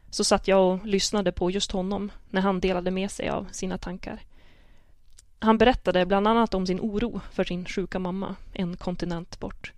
så 0.09 0.23
satt 0.23 0.47
jag 0.47 0.73
och 0.73 0.85
lyssnade 0.85 1.31
på 1.31 1.51
just 1.51 1.71
honom 1.71 2.11
när 2.29 2.41
han 2.41 2.59
delade 2.59 2.91
med 2.91 3.11
sig 3.11 3.29
av 3.29 3.47
sina 3.51 3.77
tankar. 3.77 4.21
Han 5.39 5.57
berättade 5.57 6.05
bland 6.05 6.27
annat 6.27 6.53
om 6.53 6.65
sin 6.65 6.79
oro 6.79 7.21
för 7.31 7.43
sin 7.43 7.65
sjuka 7.65 7.99
mamma, 7.99 8.35
en 8.53 8.77
kontinent 8.77 9.39
bort. 9.39 9.73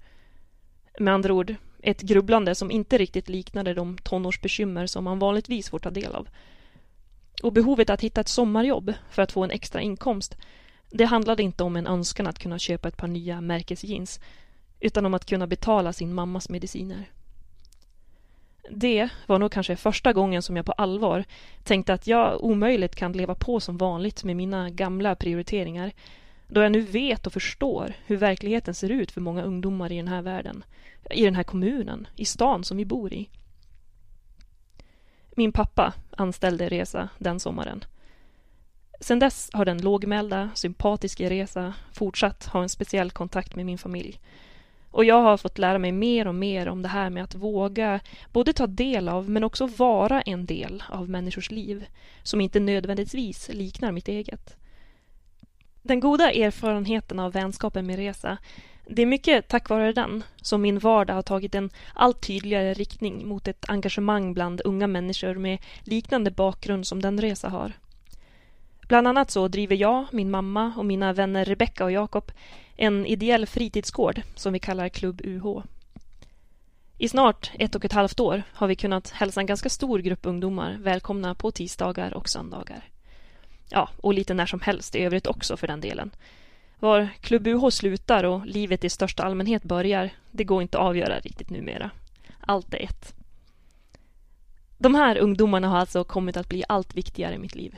Med 1.00 1.14
andra 1.14 1.34
ord, 1.34 1.56
ett 1.84 2.02
grubblande 2.02 2.56
som 2.56 2.72
inte 2.72 2.98
riktigt 2.98 3.30
liknade 3.30 3.74
de 3.74 3.98
tonårsbekymmer 3.98 4.88
som 4.88 5.04
man 5.04 5.20
vanligtvis 5.20 5.70
får 5.70 5.80
ta 5.80 5.90
del 5.90 6.16
av. 6.16 6.28
Och 7.44 7.54
behovet 7.54 7.90
att 7.90 8.02
hitta 8.02 8.22
ett 8.22 8.28
sommarjobb 8.28 8.94
för 9.10 9.22
att 9.22 9.32
få 9.32 9.44
en 9.44 9.52
extra 9.52 9.82
inkomst, 9.82 10.38
det 10.90 11.06
handlade 11.06 11.44
inte 11.44 11.64
om 11.64 11.76
en 11.76 11.88
önskan 11.88 12.28
att 12.28 12.40
kunna 12.40 12.60
köpa 12.60 12.88
ett 12.88 12.98
par 12.98 13.08
nya 13.08 13.42
märkesjeans, 13.42 14.20
utan 14.80 15.06
om 15.06 15.14
att 15.14 15.26
kunna 15.26 15.48
betala 15.48 15.94
sin 15.94 16.14
mammas 16.14 16.50
mediciner. 16.50 17.12
Det 18.70 19.10
var 19.28 19.40
nog 19.40 19.52
kanske 19.52 19.76
första 19.76 20.14
gången 20.14 20.42
som 20.42 20.56
jag 20.56 20.66
på 20.66 20.72
allvar 20.72 21.24
tänkte 21.64 21.94
att 21.94 22.08
jag 22.08 22.44
omöjligt 22.44 22.96
kan 22.96 23.12
leva 23.12 23.36
på 23.36 23.60
som 23.60 23.78
vanligt 23.78 24.24
med 24.24 24.36
mina 24.36 24.70
gamla 24.70 25.16
prioriteringar 25.16 25.92
då 26.54 26.62
jag 26.62 26.72
nu 26.72 26.82
vet 26.82 27.28
och 27.28 27.34
förstår 27.34 27.94
hur 28.06 28.18
verkligheten 28.18 28.74
ser 28.74 28.90
ut 28.90 29.12
för 29.12 29.22
många 29.22 29.44
ungdomar 29.44 29.92
i 29.92 29.98
den 29.98 30.08
här 30.08 30.22
världen, 30.22 30.64
i 31.10 31.26
den 31.26 31.36
här 31.36 31.44
kommunen, 31.44 32.08
i 32.16 32.26
stan 32.26 32.64
som 32.64 32.78
vi 32.78 32.86
bor 32.86 33.14
i. 33.14 33.30
Min 35.36 35.52
pappa 35.52 35.94
anställde 36.18 36.70
Resa 36.70 37.10
den 37.18 37.40
sommaren. 37.40 37.84
Sedan 39.00 39.20
dess 39.20 39.50
har 39.54 39.66
den 39.66 39.82
lågmälda, 39.82 40.50
sympatiska 40.56 41.30
Resa 41.30 41.74
fortsatt 41.94 42.46
ha 42.46 42.62
en 42.62 42.70
speciell 42.70 43.12
kontakt 43.12 43.56
med 43.56 43.66
min 43.66 43.78
familj. 43.78 44.20
Och 44.90 45.06
jag 45.06 45.22
har 45.22 45.38
fått 45.38 45.58
lära 45.58 45.80
mig 45.80 45.92
mer 45.92 46.28
och 46.28 46.36
mer 46.36 46.68
om 46.68 46.82
det 46.82 46.88
här 46.88 47.10
med 47.10 47.24
att 47.24 47.36
våga 47.36 48.00
både 48.32 48.54
ta 48.54 48.68
del 48.68 49.10
av 49.10 49.30
men 49.30 49.44
också 49.44 49.68
vara 49.68 50.22
en 50.22 50.46
del 50.46 50.84
av 50.90 51.10
människors 51.10 51.52
liv 51.52 51.86
som 52.24 52.42
inte 52.42 52.60
nödvändigtvis 52.60 53.50
liknar 53.54 53.92
mitt 53.92 54.08
eget. 54.08 54.58
Den 55.84 56.00
goda 56.00 56.32
erfarenheten 56.32 57.20
av 57.20 57.32
vänskapen 57.32 57.86
med 57.86 57.96
Reza, 57.96 58.38
det 58.86 59.02
är 59.02 59.06
mycket 59.06 59.48
tack 59.48 59.70
vare 59.70 59.94
den 59.94 60.24
som 60.42 60.62
min 60.62 60.80
vardag 60.80 61.14
har 61.14 61.22
tagit 61.22 61.56
en 61.56 61.70
allt 61.94 62.22
tydligare 62.28 62.74
riktning 62.74 63.28
mot 63.28 63.48
ett 63.48 63.70
engagemang 63.70 64.34
bland 64.34 64.62
unga 64.66 64.88
människor 64.88 65.36
med 65.36 65.58
liknande 65.84 66.32
bakgrund 66.32 66.88
som 66.88 67.02
den 67.02 67.22
Reza 67.22 67.50
har. 67.50 67.74
Bland 68.88 69.08
annat 69.08 69.32
så 69.32 69.48
driver 69.48 69.76
jag, 69.76 70.06
min 70.12 70.32
mamma 70.32 70.74
och 70.78 70.86
mina 70.86 71.14
vänner 71.14 71.46
Rebecka 71.46 71.84
och 71.84 71.92
Jakob 71.92 72.32
en 72.76 73.06
ideell 73.06 73.46
fritidsgård 73.46 74.22
som 74.36 74.54
vi 74.54 74.60
kallar 74.60 74.90
Klubb 74.90 75.22
UH. 75.24 75.64
I 76.98 77.10
snart 77.10 77.52
ett 77.60 77.76
och 77.76 77.86
ett 77.86 77.94
halvt 77.94 78.20
år 78.20 78.44
har 78.54 78.68
vi 78.68 78.76
kunnat 78.76 79.10
hälsa 79.10 79.40
en 79.40 79.46
ganska 79.46 79.70
stor 79.70 80.00
grupp 80.00 80.26
ungdomar 80.26 80.78
välkomna 80.80 81.36
på 81.36 81.52
tisdagar 81.52 82.14
och 82.14 82.30
söndagar. 82.30 82.84
Ja, 83.72 83.90
och 83.98 84.14
lite 84.14 84.34
när 84.34 84.46
som 84.46 84.62
helst 84.62 84.96
i 84.96 85.00
övrigt 85.00 85.28
också 85.28 85.58
för 85.58 85.68
den 85.68 85.82
delen. 85.82 86.12
Var 86.80 87.10
Klubb 87.22 87.48
UH 87.48 87.70
slutar 87.70 88.24
och 88.24 88.46
livet 88.46 88.84
i 88.84 88.90
största 88.90 89.24
allmänhet 89.24 89.64
börjar, 89.64 90.10
det 90.32 90.44
går 90.44 90.62
inte 90.62 90.78
att 90.78 90.84
avgöra 90.84 91.20
riktigt 91.20 91.50
numera. 91.50 91.92
Allt 92.40 92.74
är 92.74 92.84
ett. 92.84 93.16
De 94.78 94.96
här 94.96 95.18
ungdomarna 95.18 95.70
har 95.70 95.78
alltså 95.78 96.04
kommit 96.04 96.38
att 96.38 96.50
bli 96.50 96.64
allt 96.68 96.96
viktigare 96.96 97.36
i 97.36 97.38
mitt 97.38 97.56
liv. 97.56 97.76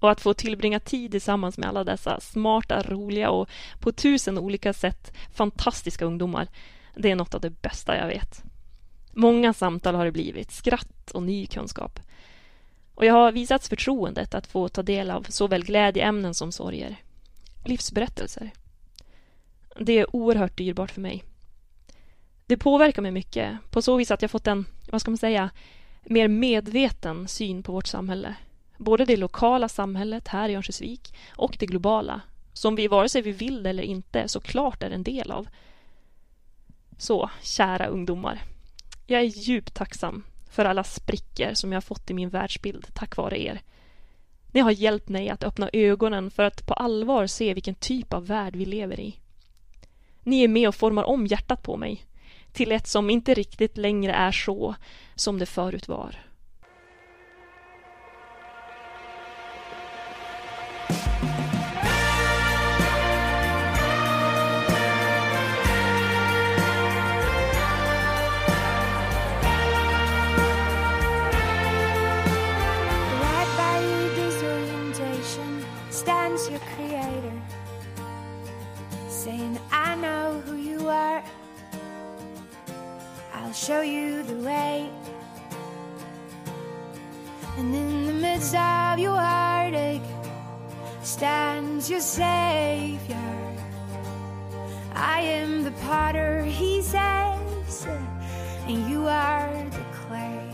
Och 0.00 0.10
att 0.10 0.20
få 0.20 0.34
tillbringa 0.34 0.80
tid 0.80 1.10
tillsammans 1.10 1.58
med 1.58 1.68
alla 1.68 1.84
dessa 1.84 2.20
smarta, 2.20 2.82
roliga 2.82 3.30
och 3.30 3.48
på 3.80 3.92
tusen 3.92 4.38
olika 4.38 4.72
sätt 4.72 5.12
fantastiska 5.34 6.04
ungdomar, 6.04 6.48
det 6.94 7.10
är 7.10 7.16
något 7.16 7.34
av 7.34 7.40
det 7.40 7.62
bästa 7.62 7.96
jag 7.96 8.06
vet. 8.06 8.42
Många 9.12 9.52
samtal 9.52 9.94
har 9.94 10.04
det 10.04 10.12
blivit, 10.12 10.52
skratt 10.52 11.10
och 11.10 11.22
ny 11.22 11.46
kunskap. 11.46 12.00
Och 12.94 13.04
jag 13.04 13.14
har 13.14 13.32
visats 13.32 13.68
förtroendet 13.68 14.34
att 14.34 14.46
få 14.46 14.68
ta 14.68 14.82
del 14.82 15.10
av 15.10 15.26
såväl 15.28 15.64
glädjeämnen 15.64 16.34
som 16.34 16.52
sorger. 16.52 16.96
Livsberättelser. 17.64 18.50
Det 19.80 19.98
är 19.98 20.16
oerhört 20.16 20.58
dyrbart 20.58 20.90
för 20.90 21.00
mig. 21.00 21.24
Det 22.46 22.56
påverkar 22.56 23.02
mig 23.02 23.10
mycket 23.10 23.58
på 23.70 23.82
så 23.82 23.96
vis 23.96 24.10
att 24.10 24.22
jag 24.22 24.30
fått 24.30 24.46
en, 24.46 24.64
vad 24.90 25.00
ska 25.00 25.10
man 25.10 25.18
säga, 25.18 25.50
mer 26.04 26.28
medveten 26.28 27.28
syn 27.28 27.62
på 27.62 27.72
vårt 27.72 27.86
samhälle. 27.86 28.34
Både 28.76 29.04
det 29.04 29.16
lokala 29.16 29.68
samhället 29.68 30.28
här 30.28 30.48
i 30.48 30.54
Örnsköldsvik 30.54 31.14
och 31.36 31.56
det 31.58 31.66
globala 31.66 32.20
som 32.52 32.76
vi 32.76 32.88
vare 32.88 33.08
sig 33.08 33.22
vi 33.22 33.32
vill 33.32 33.62
det 33.62 33.70
eller 33.70 33.82
inte 33.82 34.28
såklart 34.28 34.82
är 34.82 34.90
en 34.90 35.02
del 35.02 35.30
av. 35.30 35.48
Så, 36.98 37.30
kära 37.42 37.86
ungdomar. 37.86 38.42
Jag 39.06 39.20
är 39.20 39.24
djupt 39.24 39.74
tacksam 39.74 40.24
för 40.54 40.64
alla 40.64 40.84
sprickor 40.84 41.54
som 41.54 41.72
jag 41.72 41.84
fått 41.84 42.10
i 42.10 42.14
min 42.14 42.28
världsbild 42.28 42.86
tack 42.94 43.16
vare 43.16 43.42
er. 43.42 43.62
Ni 44.52 44.60
har 44.60 44.70
hjälpt 44.70 45.08
mig 45.08 45.28
att 45.28 45.44
öppna 45.44 45.70
ögonen 45.72 46.30
för 46.30 46.42
att 46.42 46.66
på 46.66 46.74
allvar 46.74 47.26
se 47.26 47.54
vilken 47.54 47.74
typ 47.74 48.12
av 48.12 48.26
värld 48.26 48.56
vi 48.56 48.64
lever 48.64 49.00
i. 49.00 49.18
Ni 50.22 50.44
är 50.44 50.48
med 50.48 50.68
och 50.68 50.74
formar 50.74 51.04
om 51.04 51.26
hjärtat 51.26 51.62
på 51.62 51.76
mig 51.76 52.04
till 52.52 52.72
ett 52.72 52.86
som 52.86 53.10
inte 53.10 53.34
riktigt 53.34 53.76
längre 53.76 54.12
är 54.12 54.32
så 54.32 54.74
som 55.14 55.38
det 55.38 55.46
förut 55.46 55.88
var. 55.88 56.16
I'll 83.34 83.52
show 83.52 83.82
you 83.82 84.22
the 84.22 84.38
way. 84.48 84.90
And 87.56 87.74
in 87.74 88.06
the 88.06 88.12
midst 88.12 88.54
of 88.54 88.98
your 88.98 89.16
heartache 89.16 90.02
stands 91.02 91.90
your 91.90 92.00
savior. 92.00 93.16
I 94.94 95.20
am 95.20 95.64
the 95.64 95.72
potter, 95.82 96.42
he 96.42 96.82
says, 96.82 97.86
and 98.66 98.90
you 98.90 99.06
are 99.06 99.52
the 99.70 99.84
clay. 99.92 100.50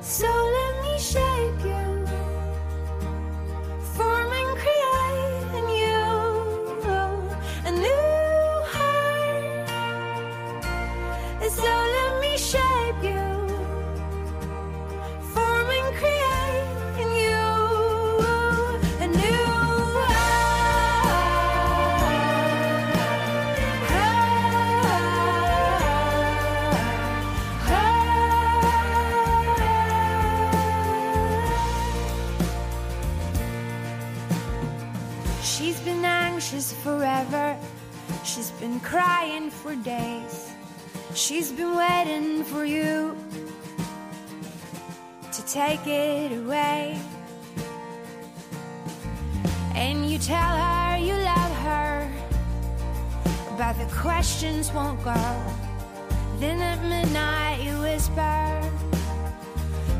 So 0.00 0.26
let 0.26 0.74
me 0.82 0.98
shape 0.98 1.60
you, 1.72 2.06
form 3.96 4.32
So 11.56 11.72
let 11.96 12.12
me 12.20 12.32
shape 12.36 13.00
you, 13.02 13.24
form 15.32 15.68
and 15.78 15.88
create 16.00 16.68
in 17.02 17.10
you 17.24 17.46
a 19.00 19.06
new 19.20 19.46
She's 35.42 35.80
been 35.80 36.04
anxious 36.04 36.72
forever. 36.72 37.56
She's 38.24 38.50
been 38.60 38.78
crying 38.80 39.48
for 39.50 39.74
days. 39.76 40.15
She's 41.16 41.50
been 41.50 41.74
waiting 41.74 42.44
for 42.44 42.66
you 42.66 43.16
to 45.32 45.46
take 45.46 45.86
it 45.86 46.30
away. 46.30 47.00
And 49.74 50.10
you 50.10 50.18
tell 50.18 50.36
her 50.36 50.98
you 50.98 51.14
love 51.14 51.52
her, 51.64 52.12
but 53.56 53.72
the 53.78 53.86
questions 53.96 54.70
won't 54.74 55.02
go. 55.02 55.14
Then 56.38 56.60
at 56.60 56.82
midnight 56.84 57.62
you 57.62 57.80
whisper, 57.80 58.70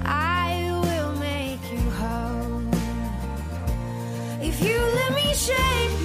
I 0.04 0.68
will 0.84 1.16
make 1.16 1.62
you 1.72 1.90
whole. 1.92 2.62
If 4.42 4.60
you 4.60 4.78
let 4.78 5.14
me 5.14 5.32
shape 5.32 5.95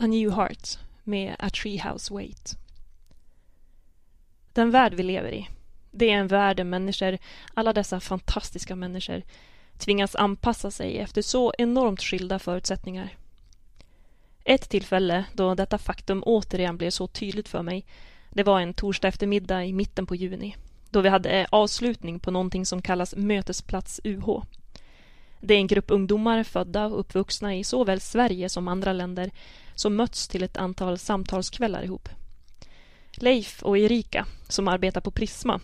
A 0.00 0.06
New 0.06 0.30
Heart 0.30 0.78
med 1.04 1.36
A 1.38 1.50
Treehouse 1.50 2.14
Wait. 2.14 2.56
Den 4.52 4.70
värld 4.70 4.94
vi 4.94 5.02
lever 5.02 5.32
i, 5.32 5.48
det 5.90 6.10
är 6.10 6.14
en 6.14 6.28
värld 6.28 6.56
där 6.56 6.64
människor, 6.64 7.18
alla 7.54 7.72
dessa 7.72 8.00
fantastiska 8.00 8.76
människor, 8.76 9.22
tvingas 9.78 10.16
anpassa 10.16 10.70
sig 10.70 10.98
efter 10.98 11.22
så 11.22 11.52
enormt 11.58 12.02
skilda 12.02 12.38
förutsättningar. 12.38 13.16
Ett 14.44 14.68
tillfälle 14.68 15.24
då 15.32 15.54
detta 15.54 15.78
faktum 15.78 16.22
återigen 16.26 16.76
blev 16.76 16.90
så 16.90 17.06
tydligt 17.06 17.48
för 17.48 17.62
mig, 17.62 17.84
det 18.30 18.42
var 18.42 18.60
en 18.60 18.74
torsdag 18.74 19.08
eftermiddag 19.08 19.64
i 19.64 19.72
mitten 19.72 20.06
på 20.06 20.14
juni, 20.14 20.56
då 20.90 21.00
vi 21.00 21.08
hade 21.08 21.46
avslutning 21.50 22.20
på 22.20 22.30
någonting 22.30 22.66
som 22.66 22.82
kallas 22.82 23.14
Mötesplats 23.16 24.00
UH. 24.04 24.42
Det 25.40 25.54
är 25.54 25.58
en 25.58 25.66
grupp 25.66 25.90
ungdomar 25.90 26.42
födda 26.42 26.86
och 26.86 27.00
uppvuxna 27.00 27.56
i 27.56 27.64
såväl 27.64 28.00
Sverige 28.00 28.48
som 28.48 28.68
andra 28.68 28.92
länder 28.92 29.30
som 29.74 29.96
mötts 29.96 30.28
till 30.28 30.42
ett 30.42 30.56
antal 30.56 30.98
samtalskvällar 30.98 31.82
ihop. 31.82 32.08
Leif 33.16 33.62
och 33.62 33.78
Erika, 33.78 34.26
som 34.48 34.68
arbetar 34.68 35.00
på 35.00 35.10
Prisma, 35.10 35.60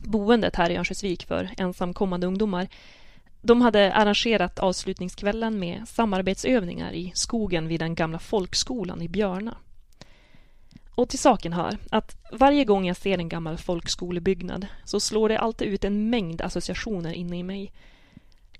boendet 0.00 0.56
här 0.56 0.70
i 0.70 0.76
Örnsköldsvik 0.76 1.26
för 1.26 1.50
ensamkommande 1.56 2.26
ungdomar, 2.26 2.68
de 3.42 3.60
hade 3.60 3.92
arrangerat 3.92 4.58
avslutningskvällen 4.58 5.58
med 5.58 5.88
samarbetsövningar 5.88 6.92
i 6.92 7.12
skogen 7.14 7.68
vid 7.68 7.80
den 7.80 7.94
gamla 7.94 8.18
folkskolan 8.18 9.02
i 9.02 9.08
Björna. 9.08 9.56
Och 10.94 11.08
till 11.08 11.18
saken 11.18 11.52
hör 11.52 11.78
att 11.90 12.16
varje 12.32 12.64
gång 12.64 12.86
jag 12.86 12.96
ser 12.96 13.18
en 13.18 13.28
gammal 13.28 13.58
folkskolebyggnad 13.58 14.66
så 14.84 15.00
slår 15.00 15.28
det 15.28 15.38
alltid 15.38 15.68
ut 15.68 15.84
en 15.84 16.10
mängd 16.10 16.40
associationer 16.40 17.12
inne 17.12 17.38
i 17.38 17.42
mig. 17.42 17.72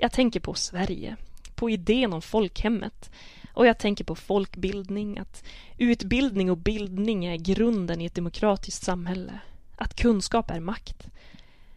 Jag 0.04 0.12
tänker 0.12 0.40
på 0.40 0.54
Sverige, 0.54 1.16
på 1.54 1.70
idén 1.70 2.12
om 2.12 2.22
folkhemmet 2.22 3.10
och 3.52 3.66
jag 3.66 3.78
tänker 3.78 4.04
på 4.04 4.14
folkbildning, 4.14 5.18
att 5.18 5.44
utbildning 5.78 6.50
och 6.50 6.56
bildning 6.56 7.24
är 7.24 7.36
grunden 7.36 8.00
i 8.00 8.04
ett 8.04 8.14
demokratiskt 8.14 8.84
samhälle, 8.84 9.38
att 9.76 9.96
kunskap 9.96 10.50
är 10.50 10.60
makt. 10.60 11.06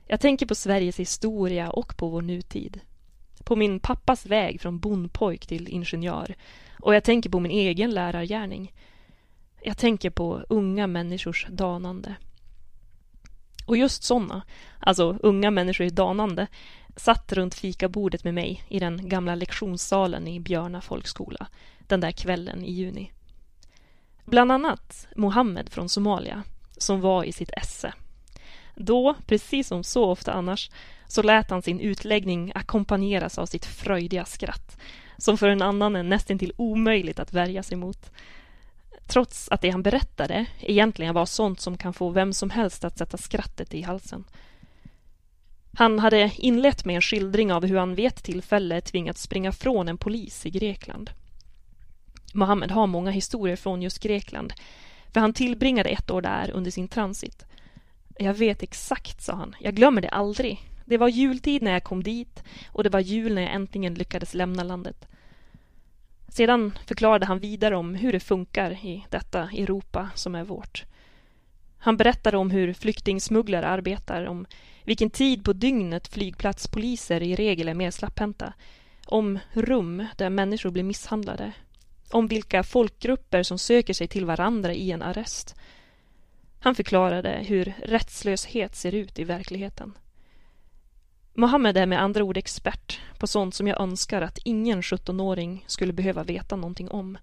Jag 0.08 0.20
tänker 0.20 0.46
på 0.46 0.56
Sveriges 0.56 1.00
historia 1.00 1.70
och 1.70 1.98
på 1.98 2.10
vår 2.10 2.22
nutid. 2.22 2.80
På 3.44 3.56
min 3.56 3.80
pappas 3.80 4.26
väg 4.26 4.62
från 4.62 4.80
bondpojk 4.80 5.48
till 5.48 5.70
ingenjör 5.70 6.36
och 6.80 6.96
jag 6.96 7.04
tänker 7.04 7.30
på 7.30 7.40
min 7.40 7.52
egen 7.52 7.92
lärargärning. 7.92 8.74
Jag 9.62 9.78
tänker 9.78 10.10
på 10.10 10.44
unga 10.50 10.88
människors 10.88 11.48
danande. 11.50 12.16
Och 13.66 13.78
just 13.78 14.04
sådana, 14.04 14.42
alltså 14.80 15.18
unga 15.24 15.52
människor 15.52 15.88
i 15.88 15.90
danande, 15.90 16.48
satt 16.98 17.34
runt 17.34 17.56
fikabordet 17.56 18.24
med 18.24 18.34
mig 18.34 18.64
i 18.68 18.80
den 18.80 19.10
gamla 19.10 19.36
lektionssalen 19.36 20.28
i 20.28 20.40
Björna 20.40 20.82
folkskola 20.82 21.48
den 21.88 22.00
där 22.00 22.12
kvällen 22.12 22.64
i 22.64 22.72
juni. 22.72 23.12
Bland 24.26 24.52
annat 24.52 25.08
Mohammed 25.16 25.70
från 25.70 25.90
Somalia, 25.90 26.44
som 26.78 27.02
var 27.02 27.24
i 27.24 27.32
sitt 27.32 27.52
esse. 27.58 27.94
Då, 28.76 29.16
precis 29.26 29.68
som 29.68 29.84
så 29.84 30.06
ofta 30.06 30.34
annars, 30.34 30.72
så 31.08 31.22
lät 31.22 31.50
han 31.50 31.62
sin 31.62 31.80
utläggning 31.80 32.52
ackompanjeras 32.56 33.38
av 33.38 33.46
sitt 33.46 33.66
fröjdiga 33.66 34.26
skratt, 34.26 34.78
som 35.18 35.38
för 35.38 35.50
en 35.50 35.62
annan 35.62 35.96
är 35.96 36.04
nästintill 36.04 36.54
omöjligt 36.58 37.20
att 37.20 37.34
värja 37.34 37.64
sig 37.64 37.78
mot. 37.78 38.12
Trots 39.08 39.50
att 39.50 39.62
det 39.62 39.70
han 39.70 39.84
berättade 39.84 40.46
egentligen 40.60 41.14
var 41.14 41.26
sånt 41.26 41.60
som 41.60 41.78
kan 41.78 41.94
få 41.94 42.10
vem 42.10 42.34
som 42.34 42.50
helst 42.50 42.84
att 42.84 42.98
sätta 42.98 43.18
skrattet 43.18 43.74
i 43.74 43.82
halsen. 43.82 44.24
Han 45.80 46.00
hade 46.00 46.32
inlett 46.38 46.86
med 46.86 46.96
en 46.96 47.02
skildring 47.02 47.54
av 47.54 47.66
hur 47.66 47.78
han 47.78 47.96
vid 47.96 48.06
ett 48.06 48.24
tillfälle 48.24 48.82
tvingats 48.82 49.22
springa 49.22 49.52
från 49.52 49.88
en 49.88 49.98
polis 49.98 50.46
i 50.46 50.50
Grekland. 50.50 51.10
Mohammed 52.34 52.72
har 52.72 52.88
många 52.88 53.12
historier 53.12 53.56
från 53.56 53.82
just 53.82 54.00
Grekland, 54.00 54.54
för 55.14 55.20
han 55.20 55.34
tillbringade 55.34 55.90
ett 55.90 56.12
år 56.12 56.22
där 56.22 56.52
under 56.52 56.72
sin 56.72 56.88
transit. 56.88 57.46
Jag 58.20 58.34
vet 58.34 58.64
exakt, 58.64 59.22
sa 59.22 59.34
han. 59.34 59.56
Jag 59.60 59.76
glömmer 59.76 60.02
det 60.02 60.10
aldrig. 60.10 60.62
Det 60.86 60.98
var 60.98 61.08
jultid 61.08 61.62
när 61.62 61.72
jag 61.72 61.84
kom 61.84 62.04
dit 62.04 62.44
och 62.72 62.84
det 62.84 62.90
var 62.90 63.00
jul 63.00 63.36
när 63.36 63.42
jag 63.42 63.54
äntligen 63.54 63.94
lyckades 63.94 64.34
lämna 64.34 64.64
landet. 64.64 65.08
Sedan 66.30 66.78
förklarade 66.86 67.26
han 67.26 67.40
vidare 67.40 67.76
om 67.76 67.96
hur 67.96 68.12
det 68.12 68.20
funkar 68.20 68.72
i 68.72 69.06
detta 69.10 69.42
Europa 69.42 70.10
som 70.16 70.36
är 70.36 70.44
vårt. 70.44 70.86
Han 71.78 71.98
berättade 71.98 72.38
om 72.38 72.52
hur 72.52 72.74
flyktingsmugglare 72.74 73.68
arbetar, 73.68 74.26
om 74.26 74.46
vilken 74.88 75.10
tid 75.10 75.46
på 75.46 75.54
dygnet 75.54 76.08
flygplatspoliser 76.08 77.24
i 77.24 77.36
regel 77.36 77.68
är 77.68 77.74
mer 77.74 77.92
slapphänta, 77.92 78.54
om 79.06 79.40
rum 79.54 80.06
där 80.18 80.30
människor 80.30 80.72
blir 80.72 80.84
misshandlade, 80.84 81.54
om 82.12 82.28
vilka 82.28 82.64
folkgrupper 82.64 83.44
som 83.44 83.60
söker 83.60 83.94
sig 83.94 84.08
till 84.08 84.26
varandra 84.26 84.74
i 84.74 84.92
en 84.92 85.02
arrest. 85.02 85.56
Han 86.60 86.76
förklarade 86.76 87.30
hur 87.30 87.74
rättslöshet 87.84 88.76
ser 88.76 88.96
ut 88.96 89.20
i 89.20 89.24
verkligheten. 89.24 89.98
Mohammed 91.34 91.78
är 91.78 91.86
med 91.86 92.02
andra 92.02 92.24
ord 92.24 92.38
expert 92.38 93.00
på 93.20 93.28
sånt 93.28 93.56
som 93.56 93.68
jag 93.68 93.82
önskar 93.82 94.22
att 94.22 94.40
ingen 94.44 94.82
17-åring 94.82 95.66
skulle 95.68 95.94
behöva 95.94 96.24
veta 96.24 96.56
någonting 96.56 96.90
om. 96.90 97.18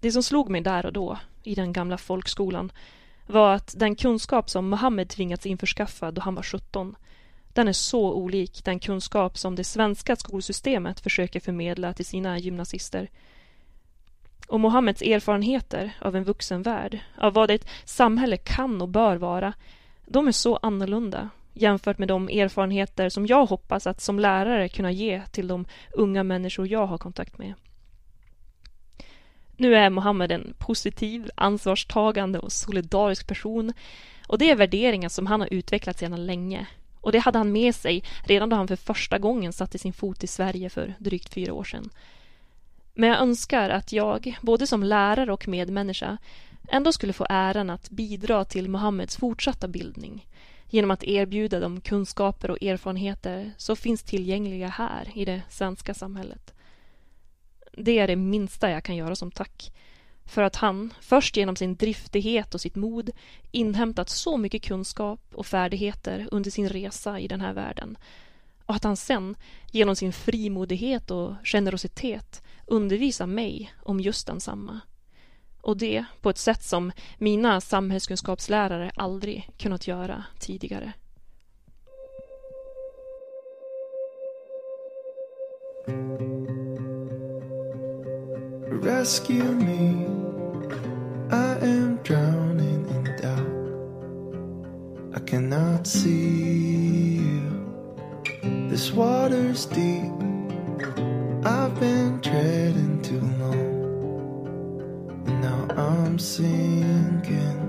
Det 0.00 0.12
som 0.12 0.22
slog 0.22 0.48
mig 0.50 0.60
där 0.60 0.86
och 0.86 0.92
då, 0.92 1.18
i 1.42 1.54
den 1.54 1.72
gamla 1.72 1.98
folkskolan, 1.98 2.72
var 3.26 3.54
att 3.54 3.74
den 3.76 3.94
kunskap 3.94 4.50
som 4.50 4.68
Mohammed 4.68 5.08
tvingats 5.08 5.46
införskaffa 5.46 6.10
då 6.10 6.20
han 6.20 6.34
var 6.34 6.42
17, 6.42 6.96
den 7.52 7.68
är 7.68 7.72
så 7.72 8.12
olik 8.12 8.64
den 8.64 8.78
kunskap 8.78 9.38
som 9.38 9.56
det 9.56 9.64
svenska 9.64 10.16
skolsystemet 10.16 11.00
försöker 11.00 11.40
förmedla 11.40 11.92
till 11.92 12.06
sina 12.06 12.38
gymnasister. 12.38 13.10
Och 14.48 14.60
Mohammeds 14.60 15.02
erfarenheter 15.02 15.92
av 16.00 16.16
en 16.16 16.24
vuxen 16.24 16.62
värld, 16.62 16.98
av 17.18 17.32
vad 17.32 17.50
ett 17.50 17.68
samhälle 17.84 18.36
kan 18.36 18.82
och 18.82 18.88
bör 18.88 19.16
vara, 19.16 19.52
de 20.06 20.28
är 20.28 20.32
så 20.32 20.56
annorlunda 20.56 21.30
jämfört 21.52 21.98
med 21.98 22.08
de 22.08 22.28
erfarenheter 22.28 23.08
som 23.08 23.26
jag 23.26 23.46
hoppas 23.46 23.86
att 23.86 24.00
som 24.00 24.18
lärare 24.18 24.68
kunna 24.68 24.90
ge 24.90 25.22
till 25.26 25.48
de 25.48 25.64
unga 25.92 26.22
människor 26.22 26.68
jag 26.68 26.86
har 26.86 26.98
kontakt 26.98 27.38
med. 27.38 27.54
Nu 29.56 29.74
är 29.74 29.90
Mohammed 29.90 30.32
en 30.32 30.54
positiv, 30.58 31.30
ansvarstagande 31.34 32.38
och 32.38 32.52
solidarisk 32.52 33.26
person 33.26 33.72
och 34.26 34.38
det 34.38 34.50
är 34.50 34.56
värderingar 34.56 35.08
som 35.08 35.26
han 35.26 35.40
har 35.40 35.48
utvecklat 35.52 35.98
sedan 35.98 36.26
länge. 36.26 36.66
Och 37.00 37.12
det 37.12 37.18
hade 37.18 37.38
han 37.38 37.52
med 37.52 37.74
sig 37.74 38.04
redan 38.24 38.48
då 38.48 38.56
han 38.56 38.68
för 38.68 38.76
första 38.76 39.18
gången 39.18 39.52
satte 39.52 39.78
sin 39.78 39.92
fot 39.92 40.24
i 40.24 40.26
Sverige 40.26 40.70
för 40.70 40.94
drygt 40.98 41.34
fyra 41.34 41.52
år 41.52 41.64
sedan. 41.64 41.90
Men 42.94 43.08
jag 43.08 43.20
önskar 43.20 43.70
att 43.70 43.92
jag, 43.92 44.38
både 44.40 44.66
som 44.66 44.82
lärare 44.82 45.32
och 45.32 45.48
medmänniska, 45.48 46.18
ändå 46.68 46.92
skulle 46.92 47.12
få 47.12 47.26
äran 47.28 47.70
att 47.70 47.90
bidra 47.90 48.44
till 48.44 48.70
Mohammeds 48.70 49.16
fortsatta 49.16 49.68
bildning 49.68 50.26
genom 50.68 50.90
att 50.90 51.04
erbjuda 51.04 51.60
de 51.60 51.80
kunskaper 51.80 52.50
och 52.50 52.62
erfarenheter 52.62 53.52
som 53.56 53.76
finns 53.76 54.02
tillgängliga 54.02 54.68
här 54.68 55.08
i 55.14 55.24
det 55.24 55.42
svenska 55.48 55.94
samhället. 55.94 56.54
Det 57.72 57.98
är 57.98 58.06
det 58.06 58.16
minsta 58.16 58.70
jag 58.70 58.84
kan 58.84 58.96
göra 58.96 59.16
som 59.16 59.30
tack 59.30 59.72
för 60.24 60.42
att 60.42 60.56
han, 60.56 60.94
först 61.00 61.36
genom 61.36 61.56
sin 61.56 61.76
driftighet 61.76 62.54
och 62.54 62.60
sitt 62.60 62.76
mod, 62.76 63.10
inhämtat 63.50 64.08
så 64.08 64.36
mycket 64.36 64.62
kunskap 64.62 65.20
och 65.34 65.46
färdigheter 65.46 66.28
under 66.30 66.50
sin 66.50 66.68
resa 66.68 67.20
i 67.20 67.28
den 67.28 67.40
här 67.40 67.52
världen 67.52 67.96
och 68.66 68.76
att 68.76 68.84
han 68.84 68.96
sen, 68.96 69.36
genom 69.70 69.96
sin 69.96 70.12
frimodighet 70.12 71.10
och 71.10 71.34
generositet, 71.44 72.42
undervisar 72.66 73.26
mig 73.26 73.74
om 73.82 74.00
just 74.00 74.26
densamma. 74.26 74.80
Och 75.60 75.76
det 75.76 76.04
på 76.20 76.30
ett 76.30 76.38
sätt 76.38 76.62
som 76.62 76.92
mina 77.18 77.60
samhällskunskapslärare 77.60 78.92
aldrig 78.94 79.48
kunnat 79.56 79.86
göra 79.86 80.24
tidigare. 80.38 80.92
Rescue 88.80 89.42
me, 89.42 90.06
I 91.30 91.58
am 91.60 91.96
drowning 92.02 92.86
in 92.88 93.04
doubt. 93.20 95.14
I 95.14 95.20
cannot 95.20 95.86
see 95.86 97.18
you. 97.18 98.68
This 98.68 98.90
water's 98.90 99.66
deep. 99.66 100.12
I've 101.44 101.78
been 101.78 102.20
treading 102.22 103.02
too 103.02 103.20
long. 103.20 103.72
And 105.26 105.40
now 105.42 105.66
I'm 105.76 106.18
sinking. 106.18 107.61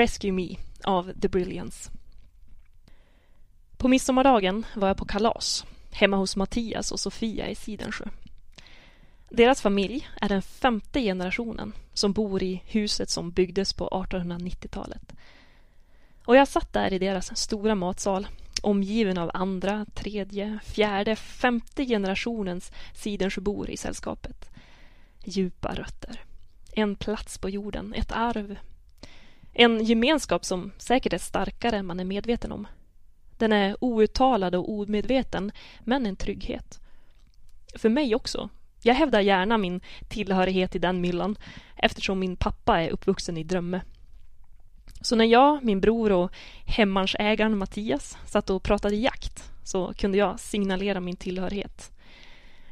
Rescue 0.00 0.32
Me 0.32 0.56
av 0.84 1.12
The 1.20 1.28
Brilliance. 1.28 1.90
På 3.76 3.88
midsommardagen 3.88 4.66
var 4.74 4.88
jag 4.88 4.96
på 4.96 5.04
kalas 5.04 5.66
hemma 5.90 6.16
hos 6.16 6.36
Mattias 6.36 6.92
och 6.92 7.00
Sofia 7.00 7.48
i 7.48 7.54
Sidensjö. 7.54 8.04
Deras 9.28 9.62
familj 9.62 10.08
är 10.20 10.28
den 10.28 10.42
femte 10.42 11.00
generationen 11.00 11.72
som 11.92 12.12
bor 12.12 12.42
i 12.42 12.62
huset 12.66 13.10
som 13.10 13.30
byggdes 13.30 13.72
på 13.72 13.88
1890-talet. 13.88 15.12
Och 16.24 16.36
jag 16.36 16.48
satt 16.48 16.72
där 16.72 16.92
i 16.92 16.98
deras 16.98 17.36
stora 17.36 17.74
matsal 17.74 18.28
omgiven 18.62 19.18
av 19.18 19.30
andra, 19.34 19.86
tredje, 19.94 20.58
fjärde, 20.64 21.16
femte 21.16 21.84
generationens 21.84 22.72
Sidensjöbor 22.94 23.70
i 23.70 23.76
sällskapet. 23.76 24.50
Djupa 25.24 25.74
rötter. 25.74 26.24
En 26.72 26.96
plats 26.96 27.38
på 27.38 27.50
jorden, 27.50 27.94
ett 27.94 28.12
arv. 28.12 28.58
En 29.52 29.84
gemenskap 29.84 30.44
som 30.44 30.72
säkert 30.78 31.12
är 31.12 31.18
starkare 31.18 31.76
än 31.76 31.86
man 31.86 32.00
är 32.00 32.04
medveten 32.04 32.52
om. 32.52 32.66
Den 33.38 33.52
är 33.52 33.76
outtalad 33.80 34.54
och 34.54 34.70
omedveten, 34.72 35.52
men 35.80 36.06
en 36.06 36.16
trygghet. 36.16 36.80
För 37.74 37.88
mig 37.88 38.14
också. 38.14 38.48
Jag 38.82 38.94
hävdar 38.94 39.20
gärna 39.20 39.58
min 39.58 39.80
tillhörighet 40.08 40.74
i 40.74 40.78
den 40.78 41.00
myllan 41.00 41.36
eftersom 41.76 42.18
min 42.18 42.36
pappa 42.36 42.80
är 42.80 42.90
uppvuxen 42.90 43.36
i 43.36 43.44
Drömme. 43.44 43.80
Så 45.00 45.16
när 45.16 45.24
jag, 45.24 45.64
min 45.64 45.80
bror 45.80 46.12
och 46.12 46.32
hemmansägaren 46.66 47.58
Mattias 47.58 48.18
satt 48.26 48.50
och 48.50 48.62
pratade 48.62 48.96
jakt 48.96 49.50
så 49.64 49.92
kunde 49.96 50.18
jag 50.18 50.40
signalera 50.40 51.00
min 51.00 51.16
tillhörighet. 51.16 51.92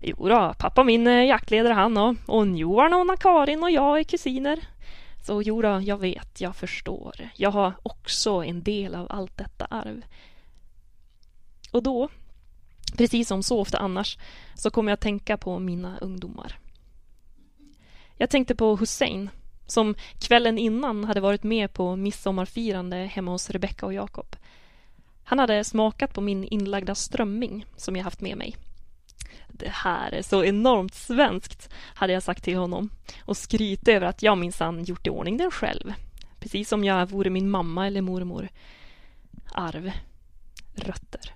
Jo 0.00 0.28
då, 0.28 0.54
pappa 0.58 0.84
min 0.84 1.06
är 1.06 1.22
jaktledare 1.22 1.72
han 1.72 1.96
och, 1.96 2.14
och 2.26 2.46
Johan 2.46 2.92
och 2.92 3.00
Anna-Karin 3.00 3.62
och 3.62 3.70
jag 3.70 3.98
är 3.98 4.04
kusiner 4.04 4.58
och 5.28 5.42
jodå, 5.42 5.80
jag 5.80 5.98
vet, 5.98 6.40
jag 6.40 6.56
förstår. 6.56 7.28
Jag 7.36 7.50
har 7.50 7.72
också 7.82 8.30
en 8.30 8.62
del 8.62 8.94
av 8.94 9.06
allt 9.10 9.36
detta 9.36 9.64
arv. 9.64 10.02
Och 11.72 11.82
då, 11.82 12.08
precis 12.96 13.28
som 13.28 13.42
så 13.42 13.60
ofta 13.60 13.78
annars, 13.78 14.18
så 14.54 14.70
kommer 14.70 14.90
jag 14.90 14.94
att 14.94 15.00
tänka 15.00 15.36
på 15.36 15.58
mina 15.58 15.98
ungdomar. 15.98 16.58
Jag 18.16 18.30
tänkte 18.30 18.54
på 18.54 18.76
Hussein, 18.76 19.30
som 19.66 19.94
kvällen 20.18 20.58
innan 20.58 21.04
hade 21.04 21.20
varit 21.20 21.42
med 21.42 21.72
på 21.72 21.96
midsommarfirande 21.96 22.96
hemma 22.96 23.30
hos 23.30 23.50
Rebecka 23.50 23.86
och 23.86 23.94
Jakob. 23.94 24.36
Han 25.24 25.38
hade 25.38 25.64
smakat 25.64 26.14
på 26.14 26.20
min 26.20 26.44
inlagda 26.44 26.94
strömming 26.94 27.66
som 27.76 27.96
jag 27.96 28.04
haft 28.04 28.20
med 28.20 28.36
mig. 28.36 28.56
Det 29.58 29.68
här 29.68 30.12
är 30.14 30.22
så 30.22 30.44
enormt 30.44 30.94
svenskt, 30.94 31.70
hade 31.94 32.12
jag 32.12 32.22
sagt 32.22 32.44
till 32.44 32.56
honom 32.56 32.90
och 33.24 33.36
skryt 33.36 33.88
över 33.88 34.06
att 34.06 34.22
jag 34.22 34.38
minsann 34.38 34.84
gjort 34.84 35.06
i 35.06 35.10
ordning 35.10 35.36
den 35.36 35.50
själv. 35.50 35.92
Precis 36.40 36.68
som 36.68 36.84
jag 36.84 37.10
vore 37.10 37.30
min 37.30 37.50
mamma 37.50 37.86
eller 37.86 38.00
mormor. 38.00 38.48
Arv. 39.52 39.92
Rötter. 40.74 41.34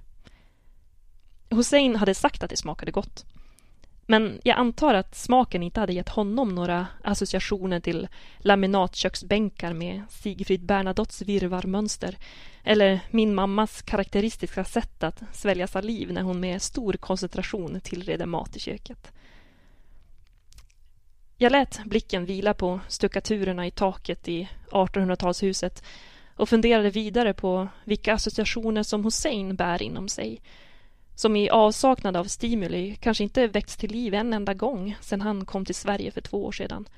Hussein 1.51 1.97
hade 1.97 2.15
sagt 2.15 2.43
att 2.43 2.51
det 2.51 2.57
smakade 2.57 2.93
gott. 2.93 3.25
Men 4.07 4.41
jag 4.45 4.59
antar 4.59 4.95
att 4.95 5.15
smaken 5.15 5.62
inte 5.62 5.81
hade 5.81 5.93
gett 5.93 6.09
honom 6.09 6.49
några 6.49 6.87
associationer 7.03 7.81
till 7.81 8.09
laminatköksbänkar 8.38 9.73
med 9.73 10.03
Sigfrid 10.11 10.65
Bernadottes 10.65 11.23
virvarmönster 11.23 12.17
eller 12.65 13.01
min 13.11 13.35
mammas 13.35 13.83
karaktäristiska 13.83 14.65
sätt 14.65 15.03
att 15.03 15.23
svälja 15.33 15.67
saliv 15.67 16.13
när 16.13 16.23
hon 16.23 16.40
med 16.40 16.63
stor 16.63 16.92
koncentration 16.92 17.81
tillreder 17.81 18.27
mat 18.27 18.57
i 18.57 18.61
köket. 18.61 19.13
Jag 21.37 21.53
lät 21.53 21.85
blicken 21.85 22.25
vila 22.25 22.55
på 22.55 22.81
stuckaturerna 22.88 23.67
i 23.67 23.71
taket 23.71 24.29
i 24.29 24.48
1800-talshuset 24.71 25.83
och 26.37 26.48
funderade 26.48 26.90
vidare 26.90 27.35
på 27.35 27.69
vilka 27.85 28.15
associationer 28.15 28.83
som 28.83 29.05
Hussein 29.05 29.57
bär 29.57 29.83
inom 29.83 30.09
sig 30.09 30.40
som 31.23 31.37
i 31.37 31.50
avsaknad 31.50 32.16
av 32.16 32.25
stimuli 32.25 32.96
kanske 33.00 33.25
inte 33.25 33.46
väckts 33.46 33.77
till 33.77 33.90
liv 33.90 34.14
en 34.14 34.33
enda 34.33 34.54
gång 34.54 34.96
sedan 35.00 35.20
han 35.20 35.44
kom 35.44 35.64
till 35.64 35.75
Sverige 35.75 36.10
för 36.10 36.20
två 36.20 36.44
år 36.44 36.52
sedan. 36.52 36.88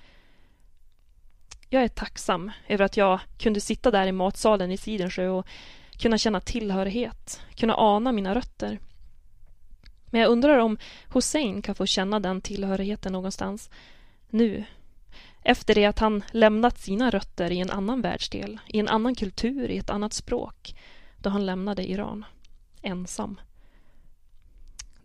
Jag 1.68 1.82
är 1.82 1.88
tacksam 1.88 2.50
över 2.68 2.84
att 2.84 2.96
jag 2.96 3.20
kunde 3.38 3.60
sitta 3.60 3.90
där 3.90 4.06
i 4.06 4.12
matsalen 4.12 4.70
i 4.70 4.76
Sidensjö 4.76 5.28
och 5.28 5.46
kunna 5.98 6.18
känna 6.18 6.40
tillhörighet, 6.40 7.40
kunna 7.54 7.74
ana 7.76 8.12
mina 8.12 8.34
rötter. 8.34 8.78
Men 10.06 10.20
jag 10.20 10.30
undrar 10.30 10.58
om 10.58 10.78
Hussein 11.14 11.62
kan 11.62 11.74
få 11.74 11.86
känna 11.86 12.20
den 12.20 12.40
tillhörigheten 12.40 13.12
någonstans 13.12 13.70
nu. 14.30 14.64
Efter 15.42 15.74
det 15.74 15.84
att 15.84 15.98
han 15.98 16.24
lämnat 16.30 16.78
sina 16.78 17.10
rötter 17.10 17.52
i 17.52 17.60
en 17.60 17.70
annan 17.70 18.00
världsdel, 18.00 18.58
i 18.66 18.78
en 18.78 18.88
annan 18.88 19.14
kultur, 19.14 19.70
i 19.70 19.78
ett 19.78 19.90
annat 19.90 20.12
språk, 20.12 20.76
då 21.18 21.30
han 21.30 21.46
lämnade 21.46 21.90
Iran. 21.90 22.24
Ensam. 22.82 23.38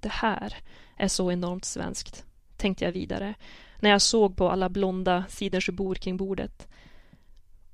Det 0.01 0.11
här 0.11 0.55
är 0.97 1.07
så 1.07 1.31
enormt 1.31 1.65
svenskt, 1.65 2.25
tänkte 2.57 2.85
jag 2.85 2.91
vidare 2.91 3.35
när 3.79 3.89
jag 3.89 4.01
såg 4.01 4.37
på 4.37 4.49
alla 4.49 4.69
blonda 4.69 5.23
Sidensjöbor 5.29 5.95
kring 5.95 6.17
bordet. 6.17 6.67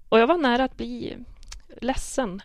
Och 0.10 0.20
jag 0.20 0.28
var 0.28 0.38
nära 0.38 0.64
att 0.64 0.78
bli 0.78 1.18
ledsen. 1.82 2.42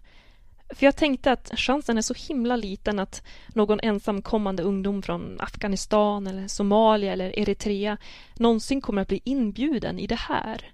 För 0.74 0.86
jag 0.86 0.96
tänkte 0.96 1.32
att 1.32 1.52
chansen 1.56 1.98
är 1.98 2.02
så 2.02 2.14
himla 2.14 2.56
liten 2.56 2.98
att 2.98 3.22
någon 3.48 3.80
ensamkommande 3.80 4.62
ungdom 4.62 5.02
från 5.02 5.36
Afghanistan 5.40 6.26
eller 6.26 6.48
Somalia 6.48 7.12
eller 7.12 7.38
Eritrea 7.38 7.96
någonsin 8.34 8.80
kommer 8.80 9.02
att 9.02 9.08
bli 9.08 9.20
inbjuden 9.24 9.98
i 9.98 10.06
det 10.06 10.18
här. 10.20 10.72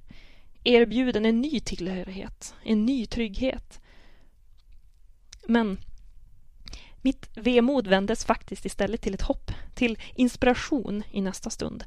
Erbjuden 0.64 1.26
en 1.26 1.40
ny 1.40 1.60
tillhörighet, 1.60 2.54
en 2.62 2.86
ny 2.86 3.06
trygghet. 3.06 3.80
Men 5.46 5.78
mitt 7.06 7.30
vemod 7.34 7.86
vändes 7.86 8.24
faktiskt 8.24 8.64
istället 8.66 9.00
till 9.00 9.14
ett 9.14 9.22
hopp, 9.22 9.52
till 9.74 9.98
inspiration 10.14 11.02
i 11.12 11.20
nästa 11.20 11.50
stund 11.50 11.84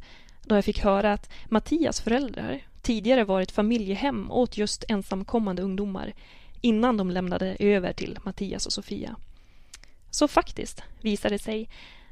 då 0.50 0.56
jag 0.56 0.66
fick 0.66 0.80
höra 0.80 1.14
att 1.14 1.30
Mattias 1.46 2.02
föräldrar 2.02 2.62
tidigare 2.82 3.24
varit 3.24 3.52
familjehem 3.52 4.32
åt 4.32 4.58
just 4.58 4.84
ensamkommande 4.88 5.62
ungdomar 5.62 6.14
innan 6.62 6.98
de 6.98 7.12
lämnade 7.12 7.56
över 7.60 7.94
till 7.94 8.20
Mattias 8.24 8.66
och 8.66 8.74
Sofia. 8.74 9.16
Så 10.12 10.28
faktiskt, 10.28 10.84
visade 11.02 11.36
det 11.36 11.40
sig, 11.40 11.70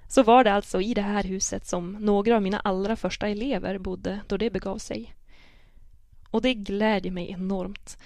så 0.07 0.23
var 0.23 0.43
det 0.43 0.53
alltså 0.53 0.81
i 0.81 0.93
det 0.93 1.01
här 1.01 1.23
huset 1.23 1.67
som 1.67 1.91
några 1.91 2.35
av 2.35 2.41
mina 2.41 2.59
allra 2.59 2.95
första 2.95 3.27
elever 3.27 3.77
bodde 3.77 4.19
då 4.27 4.37
det 4.37 4.49
begav 4.49 4.77
sig. 4.77 5.13
Och 6.29 6.41
det 6.41 6.53
glädjer 6.53 7.11
mig 7.11 7.31
enormt 7.31 7.97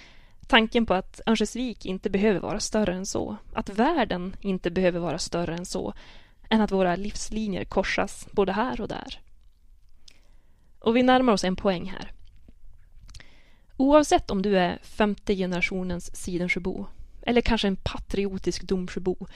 Tanken 0.46 0.86
på 0.86 0.94
att 0.94 1.20
Örnsköldsvik 1.26 1.86
inte 1.86 2.10
behöver 2.10 2.40
vara 2.40 2.60
större 2.60 2.94
än 2.94 3.06
så, 3.06 3.36
att 3.52 3.68
världen 3.68 4.36
inte 4.40 4.70
behöver 4.70 5.00
vara 5.00 5.18
större 5.18 5.54
än 5.54 5.66
så, 5.66 5.94
än 6.50 6.60
att 6.60 6.72
våra 6.72 6.96
livslinjer 6.96 7.64
korsas 7.64 8.28
både 8.32 8.52
här 8.52 8.80
och 8.80 8.88
där. 8.88 9.20
Och 10.78 10.96
vi 10.96 11.02
närmar 11.02 11.32
oss 11.32 11.44
en 11.44 11.56
poäng 11.56 11.90
här. 11.90 12.12
Oavsett 13.76 14.30
om 14.30 14.42
du 14.42 14.58
är 14.58 14.78
femte 14.82 15.34
generationens 15.34 16.16
Sidensjöbo 16.16 16.86
eller 17.22 17.40
kanske 17.40 17.68
en 17.68 17.76
patriotisk 17.76 18.62
Domsjöbo 18.62 19.26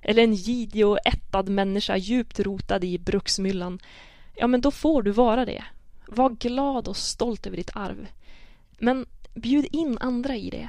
eller 0.00 0.22
en 0.22 0.34
gidig 0.34 0.86
och 0.86 0.98
ättad 1.04 1.42
människa 1.48 1.96
djupt 1.96 2.40
rotad 2.40 2.84
i 2.84 2.98
bruksmyllan, 2.98 3.78
ja 4.36 4.46
men 4.46 4.60
då 4.60 4.70
får 4.70 5.02
du 5.02 5.10
vara 5.10 5.44
det. 5.44 5.64
Var 6.06 6.30
glad 6.30 6.88
och 6.88 6.96
stolt 6.96 7.46
över 7.46 7.56
ditt 7.56 7.76
arv. 7.76 8.06
Men 8.78 9.06
Bjud 9.34 9.66
in 9.72 9.98
andra 10.00 10.36
i 10.36 10.50
det. 10.50 10.68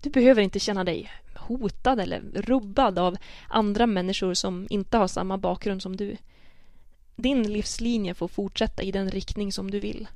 Du 0.00 0.10
behöver 0.10 0.42
inte 0.42 0.58
känna 0.58 0.84
dig 0.84 1.10
hotad 1.34 2.00
eller 2.00 2.20
rubbad 2.34 2.98
av 2.98 3.16
andra 3.48 3.86
människor 3.86 4.34
som 4.34 4.66
inte 4.70 4.96
har 4.96 5.08
samma 5.08 5.38
bakgrund 5.38 5.82
som 5.82 5.96
du. 5.96 6.16
Din 7.16 7.52
livslinje 7.52 8.14
får 8.14 8.28
fortsätta 8.28 8.82
i 8.82 8.92
den 8.92 9.10
riktning 9.10 9.52
som 9.52 9.70
du 9.70 9.80
vill. 9.80 10.08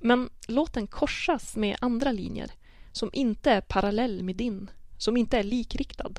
Men 0.00 0.30
låt 0.48 0.72
den 0.72 0.86
korsas 0.86 1.56
med 1.56 1.76
andra 1.80 2.12
linjer 2.12 2.50
som 2.92 3.10
inte 3.12 3.50
är 3.50 3.60
parallell 3.60 4.22
med 4.22 4.36
din, 4.36 4.70
som 4.98 5.16
inte 5.16 5.38
är 5.38 5.42
likriktad. 5.42 6.12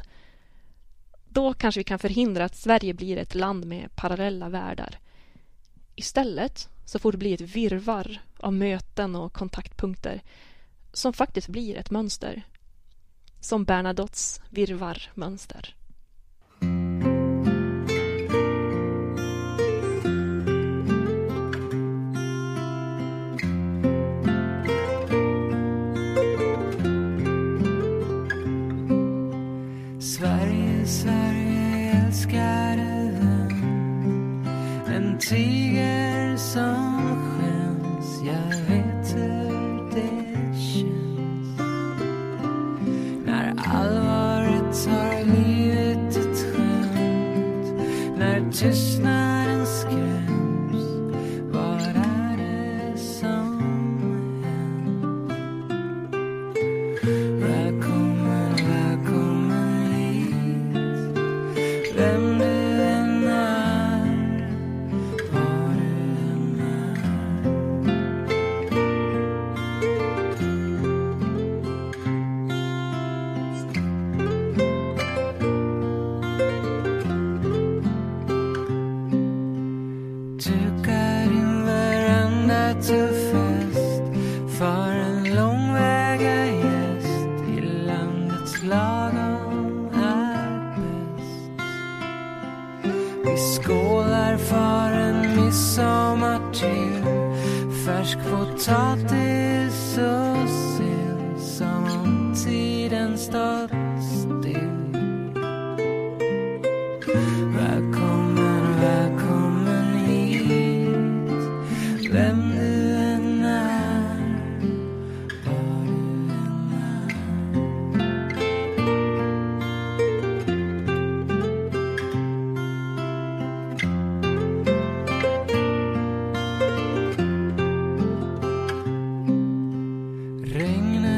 Då 1.29 1.53
kanske 1.53 1.79
vi 1.79 1.83
kan 1.83 1.99
förhindra 1.99 2.45
att 2.45 2.55
Sverige 2.55 2.93
blir 2.93 3.17
ett 3.17 3.35
land 3.35 3.65
med 3.65 3.95
parallella 3.95 4.49
världar. 4.49 4.99
Istället 5.95 6.69
så 6.85 6.99
får 6.99 7.11
det 7.11 7.17
bli 7.17 7.33
ett 7.33 7.41
virvar 7.41 8.21
av 8.37 8.53
möten 8.53 9.15
och 9.15 9.33
kontaktpunkter 9.33 10.21
som 10.93 11.13
faktiskt 11.13 11.47
blir 11.47 11.77
ett 11.77 11.91
mönster. 11.91 12.41
Som 13.39 13.63
Bernadottes 13.63 14.41
virvarmönster. 14.49 15.75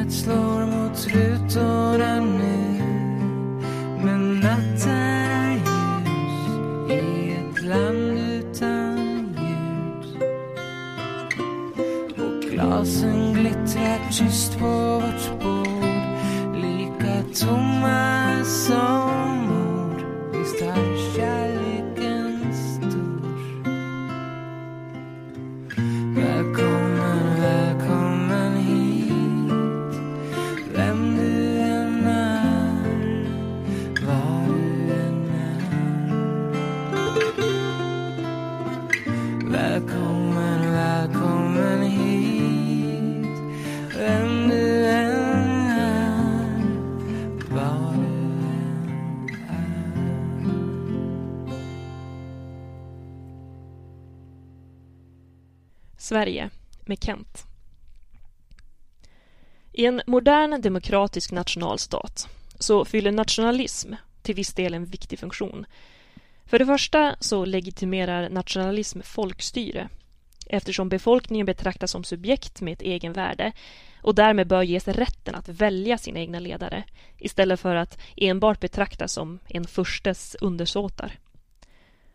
Regnet 0.04 0.14
slår 0.14 0.43
I 59.84 59.86
en 59.86 60.02
modern 60.08 60.62
demokratisk 60.62 61.32
nationalstat 61.32 62.28
så 62.60 62.86
fyller 62.86 63.12
nationalism 63.12 63.94
till 64.22 64.36
viss 64.36 64.54
del 64.54 64.74
en 64.74 64.86
viktig 64.86 65.20
funktion. 65.20 65.66
För 66.46 66.60
det 66.60 66.66
första 66.66 67.16
så 67.20 67.46
legitimerar 67.46 68.30
nationalism 68.30 69.02
folkstyre 69.02 69.90
eftersom 70.48 70.90
befolkningen 70.90 71.46
betraktas 71.46 71.92
som 71.92 72.04
subjekt 72.04 72.62
med 72.62 72.74
ett 72.74 72.82
egenvärde 72.82 73.52
och 74.02 74.16
därmed 74.16 74.48
bör 74.48 74.64
ges 74.64 74.88
rätten 74.88 75.36
att 75.36 75.50
välja 75.50 75.98
sina 75.98 76.20
egna 76.20 76.40
ledare 76.40 76.84
istället 77.18 77.60
för 77.60 77.76
att 77.76 77.98
enbart 78.18 78.60
betraktas 78.60 79.14
som 79.14 79.40
en 79.48 79.68
furstes 79.68 80.36
undersåtar. 80.42 81.20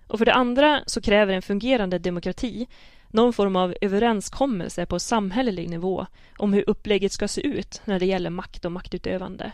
Och 0.07 0.19
för 0.19 0.27
det 0.27 0.35
andra 0.35 0.83
så 0.87 1.01
kräver 1.01 1.35
en 1.35 1.43
fungerande 1.43 1.99
demokrati 1.99 2.67
någon 3.09 3.33
form 3.33 3.57
av 3.57 3.75
överenskommelse 3.81 4.87
på 4.87 4.99
samhällelig 4.99 5.71
nivå 5.71 6.07
om 6.39 6.53
hur 6.53 6.71
upplägget 6.71 7.13
ska 7.13 7.29
se 7.29 7.47
ut 7.47 7.83
när 7.85 7.99
det 7.99 8.07
gäller 8.07 8.31
makt 8.31 8.65
och 8.65 8.73
maktutövande. 8.73 9.53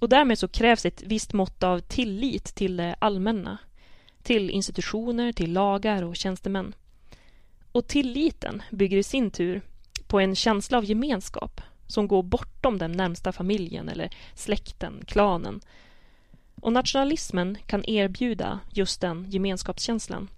Och 0.00 0.08
därmed 0.08 0.38
så 0.38 0.48
krävs 0.48 0.86
ett 0.86 1.02
visst 1.02 1.32
mått 1.32 1.62
av 1.62 1.78
tillit 1.80 2.44
till 2.44 2.76
det 2.76 2.96
allmänna, 2.98 3.58
till 4.22 4.50
institutioner, 4.50 5.32
till 5.32 5.52
lagar 5.52 6.02
och 6.02 6.16
tjänstemän. 6.16 6.74
Och 7.72 7.86
tilliten 7.86 8.62
bygger 8.70 8.98
i 8.98 9.02
sin 9.02 9.30
tur 9.30 9.62
på 10.06 10.20
en 10.20 10.36
känsla 10.36 10.78
av 10.78 10.84
gemenskap 10.84 11.60
som 11.86 12.08
går 12.08 12.22
bortom 12.22 12.78
den 12.78 12.92
närmsta 12.92 13.32
familjen 13.32 13.88
eller 13.88 14.10
släkten, 14.34 15.04
klanen. 15.06 15.60
Och 16.60 16.72
nationalismen 16.72 17.58
kan 17.66 17.84
erbjuda 17.84 18.60
just 18.72 19.00
den 19.00 19.30
gemenskapskänslan. 19.30 20.28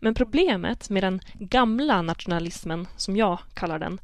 Men 0.00 0.14
problemet 0.14 0.90
med 0.90 1.02
den 1.02 1.20
gamla 1.34 2.02
nationalismen, 2.02 2.86
som 2.96 3.16
jag 3.16 3.38
kallar 3.54 3.78
den, 3.78 4.00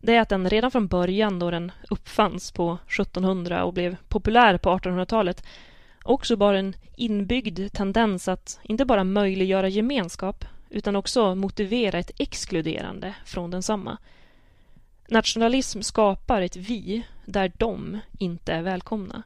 det 0.00 0.14
är 0.14 0.20
att 0.20 0.28
den 0.28 0.50
redan 0.50 0.70
från 0.70 0.86
början 0.86 1.38
då 1.38 1.50
den 1.50 1.72
uppfanns 1.90 2.52
på 2.52 2.78
1700 2.86 3.64
och 3.64 3.72
blev 3.72 3.96
populär 4.08 4.58
på 4.58 4.70
1800-talet 4.70 5.44
också 6.04 6.36
bar 6.36 6.54
en 6.54 6.74
inbyggd 6.96 7.72
tendens 7.72 8.28
att 8.28 8.58
inte 8.62 8.84
bara 8.84 9.04
möjliggöra 9.04 9.68
gemenskap 9.68 10.44
utan 10.70 10.96
också 10.96 11.34
motivera 11.34 11.98
ett 11.98 12.10
exkluderande 12.18 13.14
från 13.24 13.50
densamma. 13.50 13.98
Nationalism 15.08 15.80
skapar 15.80 16.42
ett 16.42 16.56
vi 16.56 17.02
där 17.24 17.52
de 17.56 17.98
inte 18.18 18.52
är 18.52 18.62
välkomna. 18.62 19.22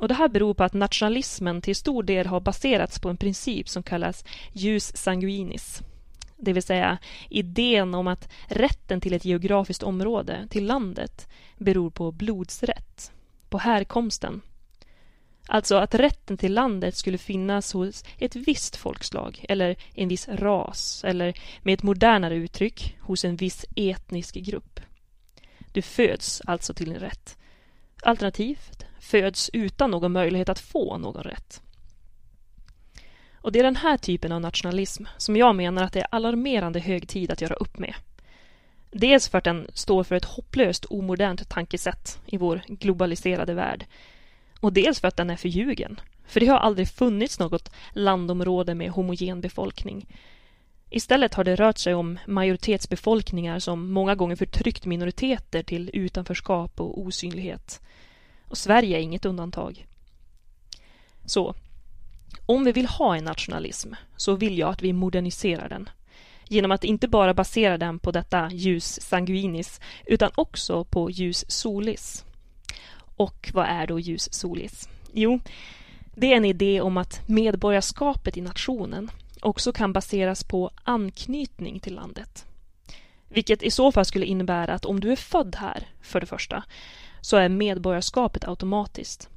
Och 0.00 0.08
Det 0.08 0.14
här 0.14 0.28
beror 0.28 0.54
på 0.54 0.64
att 0.64 0.72
nationalismen 0.72 1.62
till 1.62 1.76
stor 1.76 2.02
del 2.02 2.26
har 2.26 2.40
baserats 2.40 2.98
på 2.98 3.08
en 3.08 3.16
princip 3.16 3.68
som 3.68 3.82
kallas 3.82 4.24
jus 4.52 4.96
sanguinis. 4.96 5.82
Det 6.36 6.52
vill 6.52 6.62
säga 6.62 6.98
idén 7.30 7.94
om 7.94 8.08
att 8.08 8.28
rätten 8.48 9.00
till 9.00 9.14
ett 9.14 9.24
geografiskt 9.24 9.82
område, 9.82 10.48
till 10.50 10.66
landet, 10.66 11.28
beror 11.58 11.90
på 11.90 12.12
blodsrätt, 12.12 13.12
på 13.48 13.58
härkomsten. 13.58 14.40
Alltså 15.46 15.76
att 15.76 15.94
rätten 15.94 16.36
till 16.36 16.54
landet 16.54 16.96
skulle 16.96 17.18
finnas 17.18 17.72
hos 17.72 18.04
ett 18.18 18.36
visst 18.36 18.76
folkslag 18.76 19.44
eller 19.48 19.76
en 19.94 20.08
viss 20.08 20.28
ras 20.28 21.04
eller 21.04 21.40
med 21.62 21.74
ett 21.74 21.82
modernare 21.82 22.34
uttryck 22.34 22.96
hos 23.00 23.24
en 23.24 23.36
viss 23.36 23.64
etnisk 23.76 24.34
grupp. 24.34 24.80
Du 25.72 25.82
föds 25.82 26.42
alltså 26.44 26.74
till 26.74 26.88
din 26.88 26.98
rätt. 26.98 27.38
Alternativt 28.04 28.86
föds 29.00 29.50
utan 29.52 29.90
någon 29.90 30.12
möjlighet 30.12 30.48
att 30.48 30.58
få 30.58 30.98
någon 30.98 31.22
rätt. 31.22 31.62
Och 33.34 33.52
det 33.52 33.58
är 33.58 33.64
den 33.64 33.76
här 33.76 33.96
typen 33.96 34.32
av 34.32 34.40
nationalism 34.40 35.04
som 35.16 35.36
jag 35.36 35.56
menar 35.56 35.82
att 35.82 35.92
det 35.92 36.00
är 36.00 36.06
alarmerande 36.10 36.80
hög 36.80 37.08
tid 37.08 37.30
att 37.30 37.40
göra 37.40 37.54
upp 37.54 37.78
med. 37.78 37.94
Dels 38.90 39.28
för 39.28 39.38
att 39.38 39.44
den 39.44 39.66
står 39.74 40.04
för 40.04 40.14
ett 40.14 40.24
hopplöst 40.24 40.84
omodernt 40.84 41.48
tankesätt 41.48 42.20
i 42.26 42.36
vår 42.36 42.62
globaliserade 42.66 43.54
värld. 43.54 43.86
Och 44.60 44.72
dels 44.72 45.00
för 45.00 45.08
att 45.08 45.16
den 45.16 45.30
är 45.30 45.36
förljugen. 45.36 46.00
För 46.26 46.40
det 46.40 46.46
har 46.46 46.58
aldrig 46.58 46.88
funnits 46.88 47.38
något 47.38 47.70
landområde 47.92 48.74
med 48.74 48.90
homogen 48.90 49.40
befolkning. 49.40 50.06
Istället 50.90 51.34
har 51.34 51.44
det 51.44 51.56
rört 51.56 51.78
sig 51.78 51.94
om 51.94 52.18
majoritetsbefolkningar 52.26 53.58
som 53.58 53.92
många 53.92 54.14
gånger 54.14 54.36
förtryckt 54.36 54.86
minoriteter 54.86 55.62
till 55.62 55.90
utanförskap 55.92 56.80
och 56.80 57.00
osynlighet. 57.00 57.80
Och 58.54 58.58
Sverige 58.58 58.98
är 58.98 59.00
inget 59.00 59.24
undantag. 59.24 59.86
Så, 61.24 61.54
om 62.46 62.64
vi 62.64 62.72
vill 62.72 62.86
ha 62.86 63.16
en 63.16 63.24
nationalism 63.24 63.92
så 64.16 64.34
vill 64.34 64.58
jag 64.58 64.70
att 64.70 64.82
vi 64.82 64.92
moderniserar 64.92 65.68
den. 65.68 65.88
Genom 66.48 66.72
att 66.72 66.84
inte 66.84 67.08
bara 67.08 67.34
basera 67.34 67.78
den 67.78 67.98
på 67.98 68.10
detta 68.10 68.50
ljus 68.52 69.00
sanguinis 69.00 69.80
utan 70.06 70.30
också 70.34 70.84
på 70.84 71.10
ljus 71.10 71.44
solis. 71.48 72.24
Och 73.16 73.50
vad 73.54 73.66
är 73.66 73.86
då 73.86 74.00
ljus 74.00 74.32
solis? 74.32 74.88
Jo, 75.12 75.40
det 76.14 76.32
är 76.32 76.36
en 76.36 76.44
idé 76.44 76.80
om 76.80 76.96
att 76.96 77.28
medborgarskapet 77.28 78.36
i 78.36 78.40
nationen 78.40 79.10
också 79.40 79.72
kan 79.72 79.92
baseras 79.92 80.44
på 80.44 80.70
anknytning 80.84 81.80
till 81.80 81.94
landet. 81.94 82.46
Vilket 83.28 83.62
i 83.62 83.70
så 83.70 83.92
fall 83.92 84.04
skulle 84.04 84.26
innebära 84.26 84.74
att 84.74 84.84
om 84.84 85.00
du 85.00 85.12
är 85.12 85.16
född 85.16 85.56
här, 85.56 85.88
för 86.02 86.20
det 86.20 86.26
första, 86.26 86.62
så 87.24 87.36
är 87.36 87.48
medborgarskapet 87.48 88.48
automatiskt. 88.48 89.28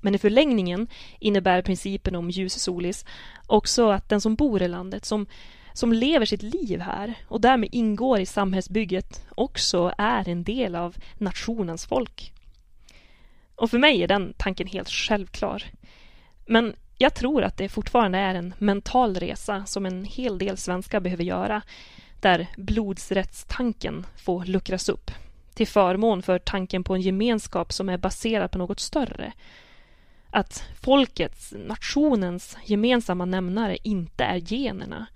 Men 0.00 0.14
i 0.14 0.18
förlängningen 0.18 0.86
innebär 1.18 1.62
principen 1.62 2.14
om 2.16 2.30
ljus 2.30 2.62
solis 2.62 3.04
också 3.46 3.90
att 3.90 4.08
den 4.08 4.20
som 4.20 4.34
bor 4.34 4.62
i 4.62 4.68
landet, 4.68 5.04
som, 5.04 5.26
som 5.72 5.92
lever 5.92 6.26
sitt 6.26 6.42
liv 6.42 6.80
här 6.80 7.14
och 7.28 7.40
därmed 7.40 7.68
ingår 7.72 8.20
i 8.20 8.26
samhällsbygget, 8.26 9.26
också 9.34 9.92
är 9.98 10.28
en 10.28 10.44
del 10.44 10.74
av 10.74 10.96
nationens 11.18 11.86
folk. 11.86 12.32
Och 13.54 13.70
för 13.70 13.78
mig 13.78 14.02
är 14.02 14.08
den 14.08 14.34
tanken 14.36 14.66
helt 14.66 14.90
självklar. 14.90 15.64
Men 16.46 16.74
jag 16.98 17.14
tror 17.14 17.42
att 17.42 17.56
det 17.56 17.68
fortfarande 17.68 18.18
är 18.18 18.34
en 18.34 18.54
mental 18.58 19.14
resa 19.14 19.66
som 19.66 19.86
en 19.86 20.04
hel 20.04 20.38
del 20.38 20.56
svenskar 20.56 21.00
behöver 21.00 21.24
göra, 21.24 21.62
där 22.20 22.46
blodsrättstanken 22.56 24.06
får 24.16 24.44
luckras 24.44 24.88
upp 24.88 25.10
till 25.56 25.68
förmån 25.68 26.22
för 26.22 26.38
tanken 26.38 26.84
på 26.84 26.94
en 26.94 27.00
gemenskap 27.00 27.72
som 27.72 27.88
är 27.88 27.98
baserad 27.98 28.50
på 28.50 28.58
något 28.58 28.80
större. 28.80 29.32
Att 30.30 30.64
folkets, 30.80 31.54
nationens 31.56 32.56
gemensamma 32.64 33.24
nämnare 33.24 33.78
inte 33.82 34.24
är 34.24 34.52
generna 34.52 35.06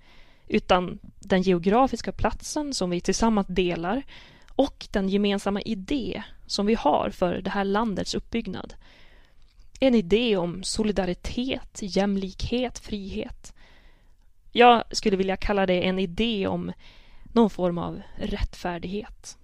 utan 0.47 0.99
den 1.19 1.41
geografiska 1.41 2.11
platsen 2.11 2.73
som 2.73 2.89
vi 2.89 3.01
tillsammans 3.01 3.47
delar 3.47 4.03
och 4.55 4.87
den 4.91 5.09
gemensamma 5.09 5.61
idé 5.61 6.23
som 6.45 6.65
vi 6.65 6.73
har 6.73 7.09
för 7.09 7.41
det 7.41 7.49
här 7.49 7.63
landets 7.63 8.15
uppbyggnad. 8.15 8.73
En 9.79 9.95
idé 9.95 10.37
om 10.37 10.63
solidaritet, 10.63 11.79
jämlikhet, 11.81 12.79
frihet. 12.79 13.53
Jag 14.51 14.83
skulle 14.91 15.17
vilja 15.17 15.37
kalla 15.37 15.65
det 15.65 15.87
en 15.87 15.99
idé 15.99 16.47
om 16.47 16.71
någon 17.23 17.49
form 17.49 17.77
av 17.77 18.01
rättfärdighet. 18.15 19.37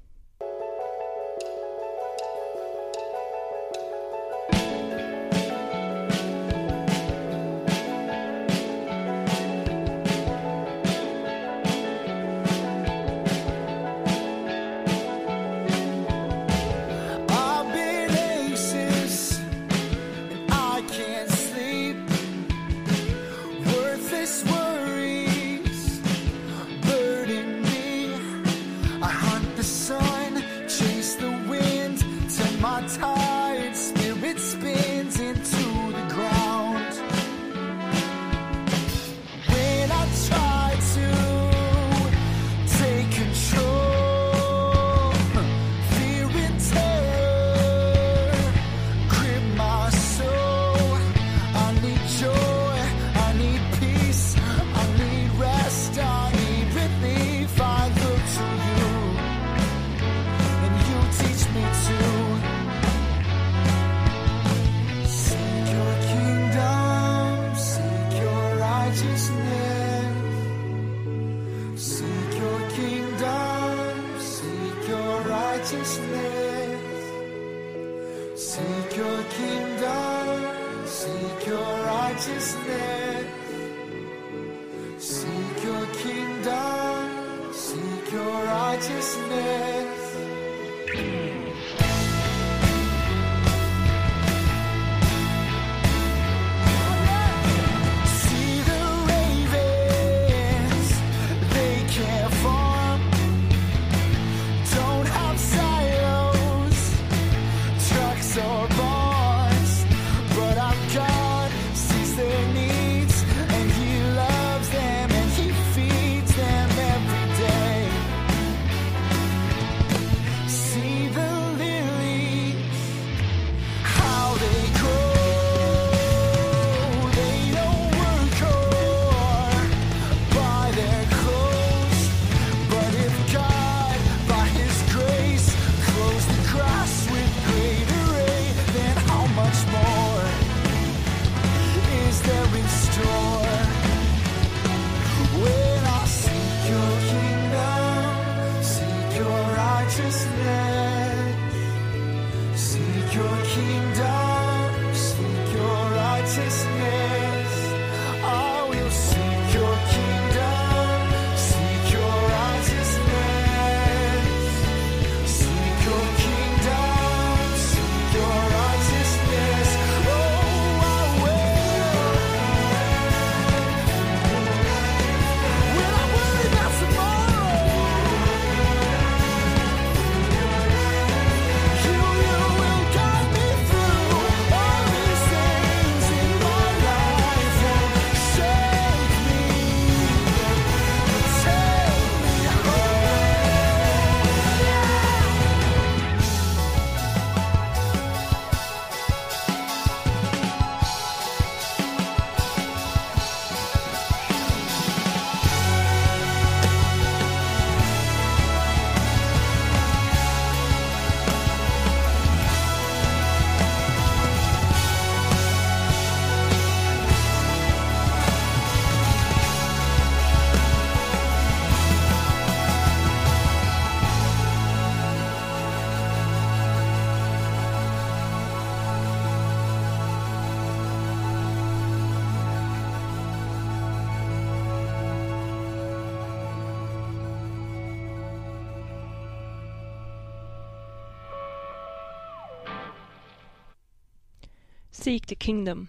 Seek 245.08 245.28
the 245.28 245.36
Kingdom 245.36 245.88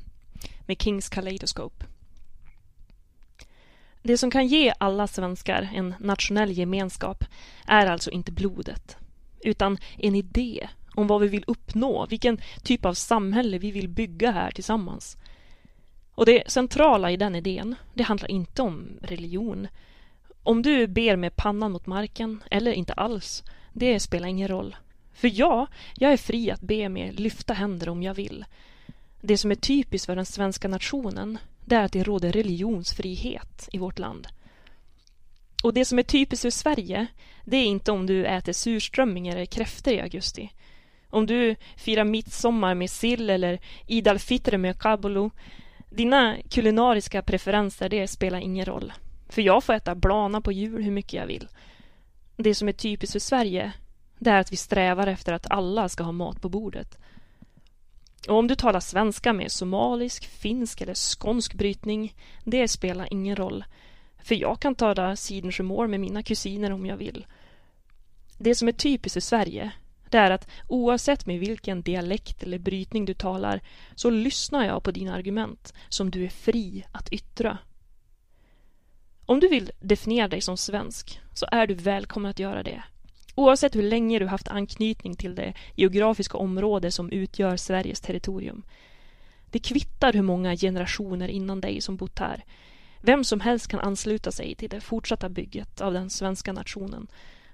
med 0.67 0.83
Kings 0.83 1.09
Kaleidoscope. 1.09 1.85
Det 4.03 4.19
som 4.19 4.31
kan 4.31 4.47
ge 4.47 4.73
alla 4.79 5.07
svenskar 5.07 5.69
en 5.75 5.95
nationell 6.01 6.51
gemenskap 6.51 7.25
är 7.67 7.87
alltså 7.87 8.11
inte 8.11 8.33
blodet, 8.33 8.97
utan 9.41 9.79
en 9.97 10.15
idé 10.15 10.69
om 10.95 11.07
vad 11.07 11.21
vi 11.21 11.29
vill 11.29 11.45
uppnå, 11.47 12.07
vilken 12.07 12.41
typ 12.63 12.85
av 12.85 12.95
samhälle 12.95 13.59
vi 13.59 13.71
vill 13.71 13.89
bygga 13.89 14.31
här 14.31 14.51
tillsammans. 14.51 15.17
Och 16.15 16.27
det 16.27 16.51
centrala 16.51 17.11
i 17.11 17.17
den 17.17 17.35
idén, 17.35 17.75
det 17.95 18.03
handlar 18.03 18.31
inte 18.31 18.63
om 18.63 18.99
religion. 19.03 19.69
Om 20.43 20.63
du 20.63 20.87
ber 20.87 21.17
med 21.17 21.37
pannan 21.37 21.73
mot 21.73 21.87
marken 21.87 22.43
eller 22.51 22.73
inte 22.73 22.93
alls, 22.93 23.43
det 23.73 24.01
spelar 24.01 24.29
ingen 24.29 24.49
roll. 24.49 24.77
För 25.13 25.31
ja, 25.35 25.67
jag 25.95 26.13
är 26.13 26.17
fri 26.17 26.51
att 26.51 26.61
be 26.61 26.89
med 26.89 27.21
lyfta 27.21 27.55
händer 27.55 27.89
om 27.89 28.03
jag 28.03 28.15
vill. 28.15 28.45
Det 29.21 29.39
som 29.39 29.51
är 29.51 29.55
typiskt 29.55 30.07
för 30.07 30.17
den 30.17 30.27
svenska 30.27 30.69
nationen, 30.69 31.39
det 31.65 31.75
är 31.75 31.85
att 31.85 31.93
det 31.93 32.03
råder 32.03 32.33
religionsfrihet 32.33 33.69
i 33.73 33.79
vårt 33.79 33.99
land. 33.99 34.29
Och 35.63 35.75
det 35.75 35.85
som 35.85 35.99
är 35.99 36.03
typiskt 36.03 36.43
för 36.43 36.51
Sverige, 36.51 37.07
det 37.45 37.57
är 37.57 37.65
inte 37.65 37.93
om 37.93 38.07
du 38.07 38.27
äter 38.27 38.53
surströmming 38.53 39.29
eller 39.29 39.47
kräftor 39.47 39.93
i 39.93 40.01
augusti. 40.01 40.53
Om 41.11 41.27
du 41.27 41.57
firar 41.77 42.05
midsommar 42.05 42.75
med 42.75 42.91
sill 42.91 43.31
eller 43.31 43.61
Id 43.87 44.09
al-Fitr 44.09 44.57
med 44.57 44.79
kabulu. 44.79 45.31
Dina 45.91 46.37
kulinariska 46.51 47.23
preferenser, 47.23 47.89
det 47.89 48.09
spelar 48.09 48.39
ingen 48.39 48.65
roll. 48.65 48.93
För 49.29 49.43
jag 49.43 49.65
får 49.65 49.73
äta 49.73 49.95
blana 49.95 50.41
på 50.41 50.53
jul 50.53 50.83
hur 50.83 50.91
mycket 50.91 51.13
jag 51.13 51.27
vill. 51.27 51.49
Det 52.37 52.55
som 52.55 52.69
är 52.69 52.73
typiskt 52.73 53.13
för 53.13 53.21
Sverige, 53.21 53.73
det 54.19 54.31
är 54.31 54.41
att 54.41 54.53
vi 54.53 54.57
strävar 54.57 55.07
efter 55.07 55.33
att 55.33 55.51
alla 55.51 55.89
ska 55.89 56.03
ha 56.03 56.13
mat 56.13 56.41
på 56.41 56.49
bordet. 56.49 56.99
Och 58.29 58.37
om 58.37 58.47
du 58.47 58.55
talar 58.55 58.81
svenska 58.81 59.33
med 59.33 59.53
somalisk, 59.53 60.25
finsk 60.29 60.81
eller 60.81 60.95
skånsk 60.95 61.55
brytning, 61.55 62.15
det 62.45 62.69
spelar 62.69 63.13
ingen 63.13 63.37
roll. 63.37 63.65
För 64.23 64.35
jag 64.35 64.61
kan 64.61 64.75
tala 64.75 65.17
sidensjömål 65.17 65.89
med 65.89 66.01
mina 66.01 66.23
kusiner 66.23 66.73
om 66.73 66.87
jag 66.87 66.97
vill. 66.97 67.27
Det 68.39 68.55
som 68.55 68.69
är 68.69 68.73
typiskt 68.73 69.15
för 69.15 69.21
Sverige, 69.21 69.73
det 70.11 70.19
är 70.19 70.31
att 70.31 70.49
oavsett 70.69 71.27
med 71.27 71.41
vilken 71.41 71.83
dialekt 71.83 72.43
eller 72.43 72.59
brytning 72.59 73.05
du 73.05 73.15
talar 73.15 73.61
så 73.95 74.11
lyssnar 74.11 74.67
jag 74.67 74.83
på 74.83 74.91
dina 74.91 75.15
argument 75.15 75.75
som 75.89 76.11
du 76.11 76.25
är 76.25 76.29
fri 76.29 76.85
att 76.93 77.13
yttra. 77.13 77.59
Om 79.27 79.41
du 79.41 79.49
vill 79.49 79.71
definiera 79.81 80.29
dig 80.29 80.41
som 80.41 80.57
svensk 80.57 81.21
så 81.35 81.47
är 81.53 81.67
du 81.67 81.75
välkommen 81.75 82.31
att 82.31 82.39
göra 82.39 82.63
det. 82.63 82.83
Oavsett 83.39 83.77
hur 83.77 83.83
länge 83.83 84.19
du 84.19 84.27
haft 84.27 84.49
anknytning 84.49 85.15
till 85.15 85.35
det 85.35 85.55
geografiska 85.75 86.39
område 86.39 86.91
som 86.91 87.11
utgör 87.11 87.57
Sveriges 87.57 88.01
territorium. 88.01 88.63
Det 89.51 89.59
kvittar 89.59 90.13
hur 90.13 90.23
många 90.23 90.57
generationer 90.57 91.29
innan 91.29 91.61
dig 91.61 91.81
som 91.81 91.97
bott 91.97 92.19
här. 92.19 92.45
Vem 93.01 93.25
som 93.25 93.41
helst 93.41 93.69
kan 93.69 93.81
ansluta 93.81 94.33
sig 94.33 94.55
till 94.55 94.69
det 94.69 94.81
fortsatta 94.81 95.29
bygget 95.29 95.81
av 95.81 95.93
den 95.93 96.11
svenska 96.11 96.53
nationen. 96.53 97.07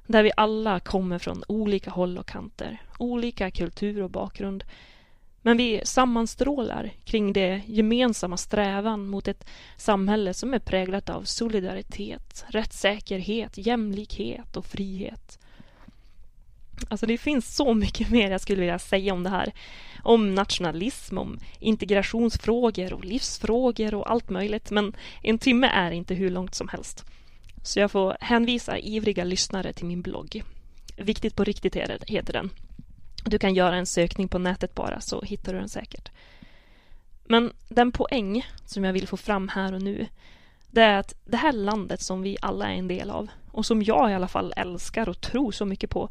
Där 0.06 0.22
vi 0.22 0.32
alla 0.36 0.80
kommer 0.80 1.18
från 1.18 1.44
olika 1.48 1.90
håll 1.90 2.18
och 2.18 2.26
kanter, 2.26 2.82
olika 2.98 3.50
kultur 3.50 4.02
och 4.02 4.10
bakgrund. 4.10 4.64
Men 5.42 5.56
vi 5.56 5.80
sammanstrålar 5.84 6.92
kring 7.04 7.32
det 7.32 7.62
gemensamma 7.66 8.36
strävan 8.36 9.08
mot 9.08 9.28
ett 9.28 9.46
samhälle 9.76 10.34
som 10.34 10.54
är 10.54 10.58
präglat 10.58 11.10
av 11.10 11.22
solidaritet, 11.22 12.44
rättssäkerhet, 12.48 13.52
jämlikhet 13.58 14.56
och 14.56 14.66
frihet. 14.66 15.38
Alltså 16.88 17.06
det 17.06 17.18
finns 17.18 17.56
så 17.56 17.74
mycket 17.74 18.10
mer 18.10 18.30
jag 18.30 18.40
skulle 18.40 18.60
vilja 18.60 18.78
säga 18.78 19.12
om 19.12 19.22
det 19.22 19.30
här. 19.30 19.52
Om 20.02 20.34
nationalism, 20.34 21.18
om 21.18 21.38
integrationsfrågor 21.58 22.92
och 22.92 23.04
livsfrågor 23.04 23.94
och 23.94 24.10
allt 24.10 24.30
möjligt. 24.30 24.70
Men 24.70 24.96
en 25.22 25.38
timme 25.38 25.66
är 25.66 25.90
inte 25.90 26.14
hur 26.14 26.30
långt 26.30 26.54
som 26.54 26.68
helst. 26.68 27.04
Så 27.62 27.80
jag 27.80 27.90
får 27.90 28.16
hänvisa 28.20 28.78
ivriga 28.78 29.24
lyssnare 29.24 29.72
till 29.72 29.86
min 29.86 30.02
blogg. 30.02 30.42
Viktigt 30.96 31.36
på 31.36 31.44
riktigt 31.44 31.76
heter 32.06 32.32
den. 32.32 32.50
Du 33.24 33.38
kan 33.38 33.54
göra 33.54 33.76
en 33.76 33.86
sökning 33.86 34.28
på 34.28 34.38
nätet 34.38 34.74
bara 34.74 35.00
så 35.00 35.22
hittar 35.22 35.52
du 35.52 35.58
den 35.58 35.68
säkert. 35.68 36.10
Men 37.24 37.52
den 37.68 37.92
poäng 37.92 38.46
som 38.64 38.84
jag 38.84 38.92
vill 38.92 39.08
få 39.08 39.16
fram 39.16 39.48
här 39.48 39.74
och 39.74 39.82
nu 39.82 40.06
det 40.74 40.82
är 40.82 40.98
att 40.98 41.14
det 41.24 41.36
här 41.36 41.52
landet 41.52 42.00
som 42.00 42.22
vi 42.22 42.36
alla 42.40 42.68
är 42.68 42.74
en 42.74 42.88
del 42.88 43.10
av 43.10 43.28
och 43.52 43.66
som 43.66 43.82
jag 43.82 44.10
i 44.10 44.14
alla 44.14 44.28
fall 44.28 44.52
älskar 44.56 45.08
och 45.08 45.20
tror 45.20 45.52
så 45.52 45.64
mycket 45.64 45.90
på 45.90 46.10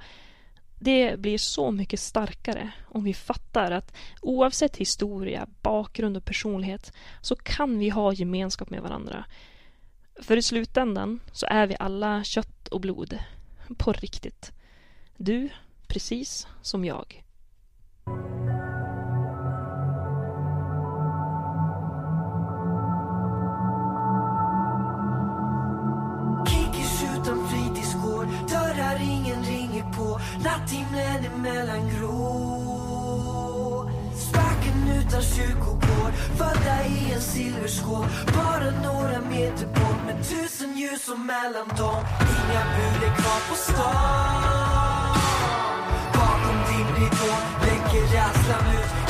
det 0.84 1.20
blir 1.20 1.38
så 1.38 1.72
mycket 1.72 2.00
starkare 2.00 2.72
om 2.86 3.04
vi 3.04 3.14
fattar 3.14 3.72
att 3.72 3.94
oavsett 4.22 4.78
historia, 4.78 5.48
bakgrund 5.62 6.18
och 6.18 6.26
personlighet 6.26 6.94
så 7.22 7.36
kan 7.36 7.80
vi 7.80 7.90
ha 7.90 8.14
gemenskap 8.14 8.70
med 8.70 8.82
varandra. 8.82 9.26
För 10.22 10.38
i 10.38 10.42
slutändan 10.42 11.20
så 11.32 11.46
är 11.50 11.68
vi 11.68 11.76
alla 11.80 12.24
kött 12.24 12.68
och 12.68 12.82
blod. 12.82 13.20
På 13.78 13.94
riktigt. 13.94 14.52
Du, 15.18 15.50
precis 15.88 16.48
som 16.62 16.86
jag. 16.86 17.24
Ingen 29.84 29.92
på 29.92 30.20
Natthimlen 30.44 31.26
emellan 31.26 31.90
grå 31.90 33.90
Spacken 34.16 34.88
utan 35.00 35.22
kyrkogård 35.22 36.14
Födda 36.38 36.86
i 36.86 37.14
en 37.14 37.22
silverskål. 37.22 38.06
Bara 38.26 38.72
några 38.84 39.22
meter 39.22 39.68
bort 39.68 40.06
Med 40.06 40.30
tusen 40.30 40.78
ljus 40.78 41.10
och 41.10 41.20
mellan 41.20 41.68
dem. 41.78 42.04
Inga 42.20 42.64
bud 42.76 43.10
är 43.10 43.16
kvar 43.16 43.50
på 43.50 43.56
stan. 43.56 45.18
Bakom 46.14 46.58
din 46.68 46.88
ridå 46.96 47.34
Läcker 47.62 48.02
rädslan 48.02 48.74
ut. 48.74 49.03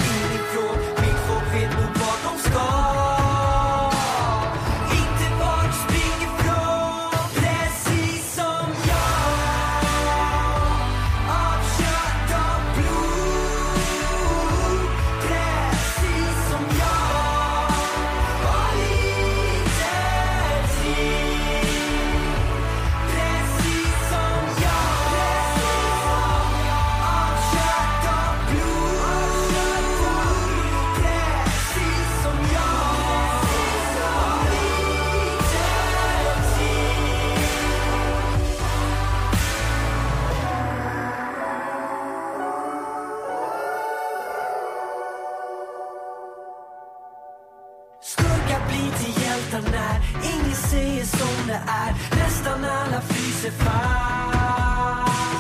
Sig 53.44 53.52
fast. 53.52 55.34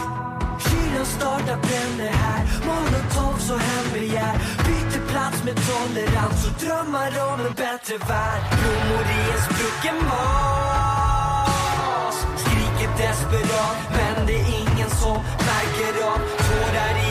Kylan 0.66 1.06
startar 1.06 1.58
bränner 1.68 2.12
här. 2.12 2.42
Molotov 2.68 3.38
så 3.40 3.56
hembegär 3.58 4.36
Byter 4.66 5.02
plats 5.12 5.44
med 5.44 5.56
tolerans 5.56 6.40
och 6.48 6.56
drömmar 6.64 7.12
om 7.32 7.40
en 7.48 7.54
bättre 7.64 7.98
värld. 8.10 8.44
Blommor 8.60 9.06
i 9.18 9.20
en 9.34 9.42
sprucken 9.48 9.98
vas 10.10 11.48
Skriker 12.42 12.92
desperat 12.98 13.80
men 13.98 14.16
det 14.28 14.34
är 14.34 14.48
ingen 14.62 14.90
som 15.02 15.18
märker 15.50 15.94
av. 16.12 16.20
Tårar 16.48 17.03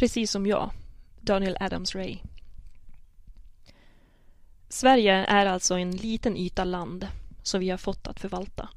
Precis 0.00 0.30
som 0.30 0.46
jag, 0.46 0.70
Daniel 1.20 1.56
Adams-Ray. 1.60 2.18
Sverige 4.68 5.14
är 5.14 5.46
alltså 5.46 5.74
en 5.74 5.90
liten 5.90 6.36
yta 6.36 6.64
land 6.64 7.08
som 7.42 7.60
vi 7.60 7.70
har 7.70 7.78
fått 7.78 8.06
att 8.06 8.20
förvalta. 8.20 8.68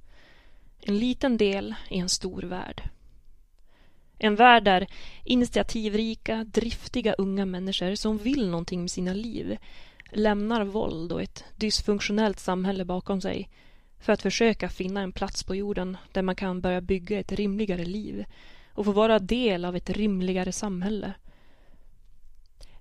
En 0.80 1.00
liten 1.00 1.38
del 1.38 1.76
i 1.90 2.00
en 2.00 2.10
stor 2.10 2.42
värld. 2.42 2.90
En 4.18 4.36
värld 4.36 4.64
där 4.64 4.88
initiativrika, 5.24 6.44
driftiga 6.44 7.14
unga 7.14 7.46
människor 7.46 7.96
som 7.96 8.18
vill 8.18 8.50
någonting 8.50 8.82
med 8.82 8.92
sina 8.92 9.14
liv 9.14 9.58
lämnar 10.12 10.64
våld 10.64 11.12
och 11.12 11.22
ett 11.22 11.44
dysfunktionellt 11.56 12.40
samhälle 12.40 12.86
bakom 12.86 13.22
sig 13.22 13.50
för 14.00 14.14
att 14.14 14.22
försöka 14.22 14.70
finna 14.70 15.02
en 15.02 15.12
plats 15.12 15.44
på 15.44 15.56
jorden 15.56 15.98
där 16.12 16.22
man 16.22 16.36
kan 16.36 16.62
börja 16.62 16.82
bygga 16.82 17.20
ett 17.20 17.32
rimligare 17.32 17.86
liv 17.86 18.26
och 18.74 18.86
få 18.86 18.92
vara 18.92 19.20
del 19.20 19.66
av 19.66 19.76
ett 19.76 19.90
rimligare 19.90 20.52
samhälle. 20.52 21.14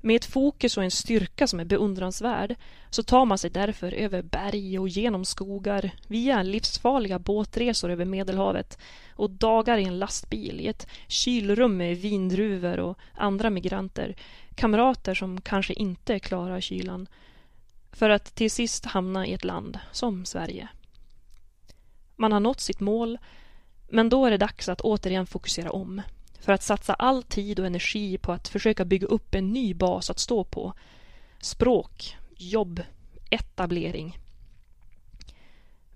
Med 0.04 0.16
ett 0.16 0.24
fokus 0.24 0.76
och 0.76 0.84
en 0.84 0.90
styrka 0.90 1.46
som 1.46 1.60
är 1.60 1.64
beundransvärd 1.64 2.54
så 2.90 3.02
tar 3.02 3.24
man 3.24 3.38
sig 3.38 3.50
därför 3.50 3.92
över 3.92 4.22
berg 4.22 4.78
och 4.78 4.88
genom 4.88 5.24
skogar 5.24 5.90
via 6.06 6.42
livsfarliga 6.42 7.18
båtresor 7.18 7.90
över 7.90 8.04
Medelhavet 8.04 8.78
och 9.14 9.30
dagar 9.30 9.78
i 9.78 9.84
en 9.84 9.98
lastbil 9.98 10.60
i 10.60 10.66
ett 10.66 10.86
kylrum 11.08 11.76
med 11.76 11.96
vindruvor 11.96 12.80
och 12.80 12.98
andra 13.14 13.50
migranter, 13.50 14.16
kamrater 14.54 15.14
som 15.14 15.40
kanske 15.40 15.72
inte 15.74 16.18
klarar 16.18 16.60
kylan, 16.60 17.06
för 17.92 18.10
att 18.10 18.34
till 18.34 18.50
sist 18.50 18.86
hamna 18.86 19.26
i 19.26 19.32
ett 19.32 19.44
land 19.44 19.78
som 19.92 20.24
Sverige. 20.24 20.68
Man 22.16 22.32
har 22.32 22.40
nått 22.40 22.60
sitt 22.60 22.80
mål 22.80 23.18
men 23.92 24.08
då 24.08 24.26
är 24.26 24.30
det 24.30 24.36
dags 24.36 24.68
att 24.68 24.80
återigen 24.80 25.26
fokusera 25.26 25.70
om. 25.70 26.02
För 26.40 26.52
att 26.52 26.62
satsa 26.62 26.94
all 26.94 27.22
tid 27.22 27.60
och 27.60 27.66
energi 27.66 28.18
på 28.18 28.32
att 28.32 28.48
försöka 28.48 28.84
bygga 28.84 29.06
upp 29.06 29.34
en 29.34 29.52
ny 29.52 29.74
bas 29.74 30.10
att 30.10 30.18
stå 30.18 30.44
på. 30.44 30.72
Språk, 31.40 32.16
jobb, 32.36 32.82
etablering. 33.30 34.18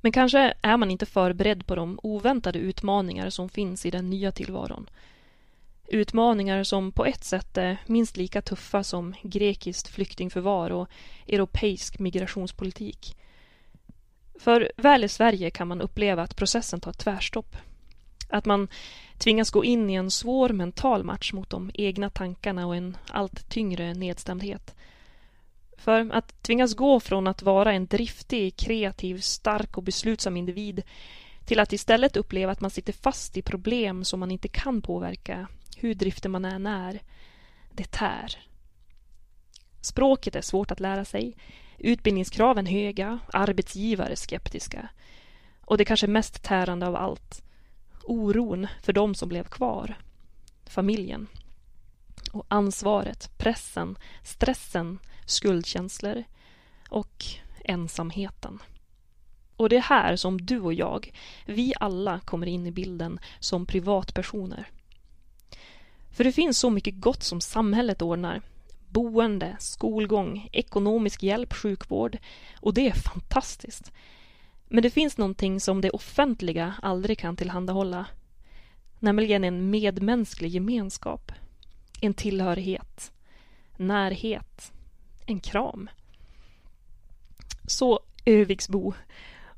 Men 0.00 0.12
kanske 0.12 0.54
är 0.62 0.76
man 0.76 0.90
inte 0.90 1.06
förberedd 1.06 1.66
på 1.66 1.74
de 1.74 1.98
oväntade 2.02 2.58
utmaningar 2.58 3.30
som 3.30 3.48
finns 3.48 3.86
i 3.86 3.90
den 3.90 4.10
nya 4.10 4.32
tillvaron. 4.32 4.90
Utmaningar 5.86 6.64
som 6.64 6.92
på 6.92 7.04
ett 7.04 7.24
sätt 7.24 7.56
är 7.56 7.76
minst 7.86 8.16
lika 8.16 8.42
tuffa 8.42 8.84
som 8.84 9.14
grekiskt 9.22 9.88
flyktingförvar 9.88 10.70
och 10.70 10.88
europeisk 11.26 11.98
migrationspolitik. 11.98 13.16
För 14.38 14.72
väl 14.76 15.04
i 15.04 15.08
Sverige 15.08 15.50
kan 15.50 15.68
man 15.68 15.80
uppleva 15.80 16.22
att 16.22 16.36
processen 16.36 16.80
tar 16.80 16.92
tvärstopp. 16.92 17.56
Att 18.28 18.44
man 18.44 18.68
tvingas 19.18 19.50
gå 19.50 19.64
in 19.64 19.90
i 19.90 19.94
en 19.94 20.10
svår 20.10 20.48
mental 20.48 21.04
match 21.04 21.32
mot 21.32 21.50
de 21.50 21.70
egna 21.74 22.10
tankarna 22.10 22.66
och 22.66 22.76
en 22.76 22.96
allt 23.08 23.48
tyngre 23.48 23.94
nedstämdhet. 23.94 24.74
För 25.78 26.10
att 26.12 26.42
tvingas 26.42 26.74
gå 26.74 27.00
från 27.00 27.26
att 27.26 27.42
vara 27.42 27.72
en 27.72 27.86
driftig, 27.86 28.56
kreativ, 28.56 29.20
stark 29.20 29.76
och 29.76 29.82
beslutsam 29.82 30.36
individ 30.36 30.82
till 31.44 31.60
att 31.60 31.72
istället 31.72 32.16
uppleva 32.16 32.52
att 32.52 32.60
man 32.60 32.70
sitter 32.70 32.92
fast 32.92 33.36
i 33.36 33.42
problem 33.42 34.04
som 34.04 34.20
man 34.20 34.30
inte 34.30 34.48
kan 34.48 34.82
påverka, 34.82 35.48
hur 35.76 35.94
driftig 35.94 36.30
man 36.30 36.44
än 36.44 36.66
är, 36.66 37.00
det 37.72 37.90
tär. 37.90 38.38
Språket 39.80 40.36
är 40.36 40.40
svårt 40.40 40.70
att 40.70 40.80
lära 40.80 41.04
sig, 41.04 41.36
utbildningskraven 41.78 42.66
höga, 42.66 43.18
arbetsgivare 43.32 44.16
skeptiska. 44.16 44.88
Och 45.60 45.78
det 45.78 45.84
kanske 45.84 46.06
mest 46.06 46.42
tärande 46.42 46.86
av 46.86 46.96
allt, 46.96 47.42
oron 48.06 48.66
för 48.82 48.92
de 48.92 49.14
som 49.14 49.28
blev 49.28 49.44
kvar. 49.44 49.98
Familjen. 50.66 51.26
Och 52.32 52.46
ansvaret, 52.48 53.30
pressen, 53.38 53.98
stressen, 54.22 54.98
skuldkänslor 55.26 56.24
och 56.88 57.24
ensamheten. 57.64 58.62
Och 59.56 59.68
det 59.68 59.76
är 59.76 59.80
här 59.80 60.16
som 60.16 60.40
du 60.40 60.60
och 60.60 60.74
jag, 60.74 61.12
vi 61.46 61.72
alla 61.80 62.20
kommer 62.20 62.46
in 62.46 62.66
i 62.66 62.70
bilden 62.70 63.18
som 63.40 63.66
privatpersoner. 63.66 64.68
För 66.10 66.24
det 66.24 66.32
finns 66.32 66.58
så 66.58 66.70
mycket 66.70 67.00
gott 67.00 67.22
som 67.22 67.40
samhället 67.40 68.02
ordnar. 68.02 68.42
Boende, 68.88 69.56
skolgång, 69.58 70.48
ekonomisk 70.52 71.22
hjälp, 71.22 71.52
sjukvård. 71.52 72.18
Och 72.60 72.74
det 72.74 72.88
är 72.88 72.94
fantastiskt. 72.94 73.92
Men 74.68 74.82
det 74.82 74.90
finns 74.90 75.18
någonting 75.18 75.60
som 75.60 75.80
det 75.80 75.90
offentliga 75.90 76.74
aldrig 76.82 77.18
kan 77.18 77.36
tillhandahålla. 77.36 78.06
Nämligen 78.98 79.44
en 79.44 79.70
medmänsklig 79.70 80.50
gemenskap. 80.50 81.32
En 82.00 82.14
tillhörighet. 82.14 83.12
Närhet. 83.76 84.72
En 85.26 85.40
kram. 85.40 85.90
Så 87.66 88.00
Öviksbo, 88.24 88.92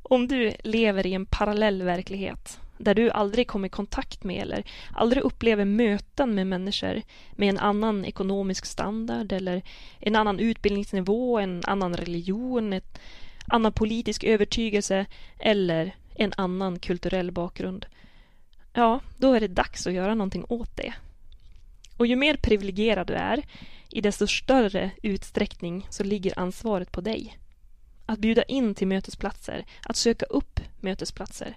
om 0.03 0.29
du 0.29 0.53
lever 0.65 1.07
i 1.07 1.15
en 1.15 1.27
parallell 1.27 1.83
verklighet 1.83 2.61
där 2.79 2.95
du 2.95 3.11
aldrig 3.11 3.49
kommer 3.49 3.67
i 3.67 3.71
kontakt 3.71 4.25
med 4.25 4.43
eller 4.43 4.65
aldrig 4.95 5.23
upplever 5.23 5.65
möten 5.65 6.35
med 6.35 6.47
människor 6.47 7.03
med 7.33 7.49
en 7.49 7.59
annan 7.59 8.05
ekonomisk 8.05 8.67
standard 8.67 9.33
eller 9.33 9.63
en 9.99 10.17
annan 10.17 10.39
utbildningsnivå, 10.39 11.39
en 11.39 11.63
annan 11.67 11.97
religion, 11.97 12.73
ett 12.73 12.99
annan 13.49 13.73
politisk 13.73 14.25
övertygelse 14.25 15.07
eller 15.39 15.95
en 16.15 16.33
annan 16.37 16.79
kulturell 16.79 17.31
bakgrund. 17.31 17.87
Ja, 18.73 19.01
då 19.17 19.35
är 19.35 19.41
det 19.41 19.49
dags 19.49 19.87
att 19.87 19.93
göra 19.93 20.15
någonting 20.15 20.45
åt 20.49 20.77
det. 20.77 20.95
Och 21.97 22.07
ju 22.07 22.17
mer 22.17 22.37
privilegierad 22.37 23.07
du 23.07 23.15
är, 23.15 23.43
i 23.91 24.01
desto 24.01 24.27
större 24.27 24.91
utsträckning 25.03 25.87
så 25.91 26.05
ligger 26.05 26.39
ansvaret 26.39 26.93
på 26.93 27.01
dig. 27.01 27.39
Att 28.07 28.19
bjuda 28.19 28.43
in 28.43 28.75
till 28.75 28.87
mötesplatser, 28.87 29.65
att 29.83 29.97
söka 29.97 30.27
upp 30.27 30.61
mötesplatser. 30.81 31.57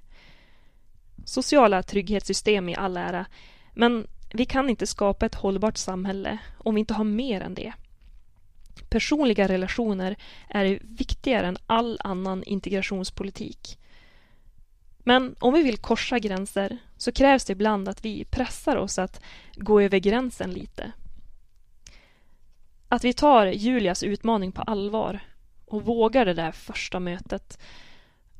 Sociala 1.26 1.84
trygghetssystem 1.84 2.70
i 2.70 2.76
all 2.76 2.98
ära, 2.98 3.26
men 3.74 4.08
vi 4.34 4.46
kan 4.46 4.70
inte 4.70 4.88
skapa 4.88 5.26
ett 5.26 5.36
hållbart 5.36 5.78
samhälle 5.78 6.38
om 6.58 6.76
vi 6.76 6.80
inte 6.80 6.94
har 6.94 7.04
mer 7.04 7.42
än 7.42 7.54
det. 7.54 7.74
Personliga 8.89 9.47
relationer 9.47 10.15
är 10.49 10.80
viktigare 10.82 11.47
än 11.47 11.57
all 11.67 11.97
annan 12.03 12.43
integrationspolitik. 12.43 13.78
Men 15.03 15.36
om 15.39 15.53
vi 15.53 15.63
vill 15.63 15.78
korsa 15.78 16.19
gränser 16.19 16.78
så 16.97 17.11
krävs 17.11 17.45
det 17.45 17.53
ibland 17.53 17.89
att 17.89 18.05
vi 18.05 18.26
pressar 18.26 18.76
oss 18.76 18.99
att 18.99 19.22
gå 19.55 19.82
över 19.82 19.99
gränsen 19.99 20.51
lite. 20.51 20.91
Att 22.88 23.03
vi 23.03 23.13
tar 23.13 23.45
Julias 23.45 24.03
utmaning 24.03 24.51
på 24.51 24.61
allvar 24.61 25.19
och 25.65 25.86
vågar 25.86 26.26
det 26.26 26.34
där 26.34 26.51
första 26.51 26.99
mötet 26.99 27.59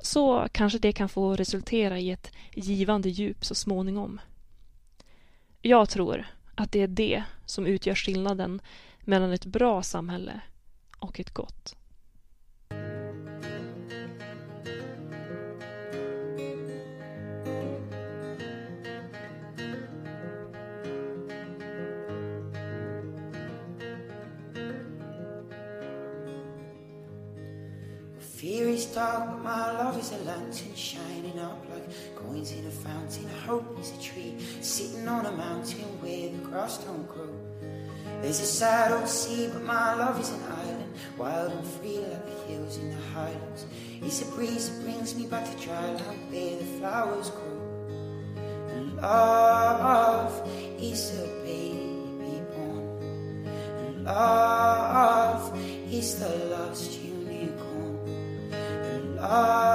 så 0.02 0.48
kanske 0.52 0.80
det 0.80 0.92
kan 0.92 1.10
få 1.10 1.36
resultera 1.36 2.00
i 2.00 2.12
ett 2.12 2.32
givande 2.54 3.10
djup 3.10 3.46
så 3.46 3.56
småningom. 3.56 4.20
Jag 5.62 5.90
tror 5.90 6.28
att 6.56 6.72
det 6.72 6.82
är 6.82 6.88
det 6.88 7.24
som 7.46 7.66
utgör 7.66 7.96
skillnaden 7.96 8.62
mellan 9.04 9.32
ett 9.32 9.46
bra 9.46 9.84
samhälle 9.84 10.42
och 11.00 11.20
ett 11.20 11.34
gott. 11.34 11.76
Fear 28.42 28.96
dark, 28.96 29.30
but 29.30 29.44
my 29.44 29.72
love 29.72 30.00
is 30.00 30.12
a 30.12 30.18
lantern 30.26 30.76
shining 30.76 31.40
up 31.40 31.64
like 31.70 32.16
coins 32.16 32.52
in 32.52 32.66
a 32.66 32.72
fountain. 32.72 33.30
Hope 33.46 33.80
is 33.80 33.92
a 33.92 34.02
tree 34.02 34.36
sitting 34.62 35.08
on 35.08 35.26
a 35.26 35.32
mountain 35.32 35.86
where 36.02 36.30
the 36.30 36.38
grass 36.50 36.84
don't 36.86 37.08
grow. 37.08 37.41
There's 38.22 38.40
a 38.40 38.46
sad 38.46 38.92
old 38.92 39.10
sea, 39.10 39.50
but 39.52 39.64
my 39.64 39.96
love 39.96 40.20
is 40.20 40.30
an 40.30 40.44
island, 40.44 40.94
wild 41.18 41.54
and 41.54 41.66
free 41.66 41.98
like 41.98 42.24
the 42.24 42.54
hills 42.54 42.78
in 42.78 42.90
the 42.92 43.02
highlands. 43.16 43.66
It's 44.00 44.22
a 44.22 44.26
breeze 44.26 44.70
that 44.70 44.84
brings 44.84 45.16
me 45.16 45.26
back 45.26 45.44
to 45.50 45.66
dry 45.66 45.82
land 45.82 46.32
where 46.32 46.58
the 46.60 46.66
flowers 46.78 47.32
grow. 47.32 47.62
And 48.76 48.96
love 48.98 50.48
is 50.80 51.20
a 51.20 51.26
baby 51.44 52.44
born. 52.54 53.48
And 53.48 54.06
love 54.06 55.58
is 55.92 56.20
the 56.20 56.30
last 56.30 57.02
unicorn. 57.02 58.54
And 58.54 59.16
love 59.16 59.71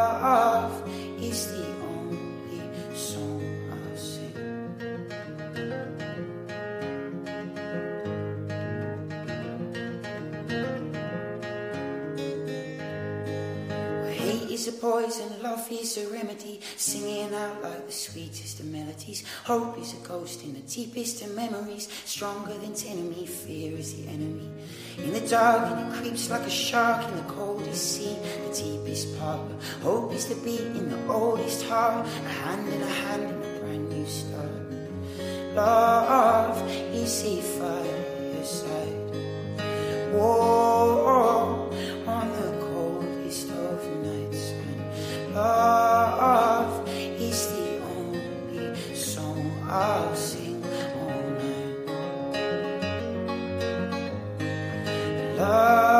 a 15.97 16.07
remedy. 16.09 16.61
Singing 16.76 17.34
out 17.34 17.62
like 17.62 17.86
the 17.86 17.92
sweetest 17.92 18.61
of 18.61 18.66
melodies. 18.66 19.24
Hope 19.44 19.78
is 19.78 19.94
a 19.94 20.07
ghost 20.07 20.42
in 20.44 20.55
the 20.55 20.61
deepest 20.61 21.22
of 21.22 21.34
memories. 21.34 21.88
Stronger 22.05 22.55
than 22.55 22.74
enemy, 22.86 23.26
fear 23.26 23.76
is 23.76 23.94
the 23.97 24.09
enemy. 24.09 24.51
In 24.99 25.12
the 25.12 25.20
dark, 25.28 25.70
and 25.72 25.92
it 25.92 25.99
creeps 25.99 26.30
like 26.30 26.42
a 26.42 26.51
shark 26.51 27.07
in 27.09 27.16
the 27.16 27.32
coldest 27.32 27.97
sea. 27.97 28.16
The 28.49 28.55
deepest 28.62 29.18
part. 29.18 29.40
Hope 29.82 30.12
is 30.12 30.26
the 30.26 30.36
beat 30.36 30.61
in 30.61 30.90
the 30.90 31.12
oldest 31.12 31.64
heart. 31.66 32.07
A 32.07 32.28
hand 32.28 32.68
in 32.72 32.82
a 32.82 32.86
hand 32.86 33.22
in 33.22 33.30
a 33.30 33.61
brand 33.61 33.88
new 33.88 34.07
start. 34.07 34.66
Love 35.55 36.70
is 36.92 37.24
a 37.24 37.40
fireside. 37.40 39.07
War 40.12 41.55
love 45.37 46.89
is 46.89 47.49
the 47.49 47.78
only 47.95 48.74
song 48.95 49.53
I'll 49.68 50.14
sing 50.16 50.64
all 50.64 51.20
night. 51.39 52.16
Love 55.37 55.95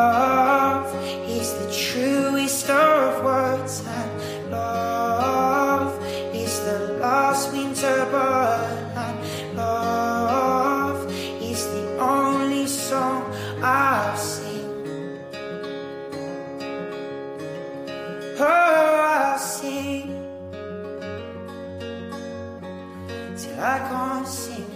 till 23.37 23.61
I 23.61 23.79
can't 23.79 24.27
sing 24.27 24.76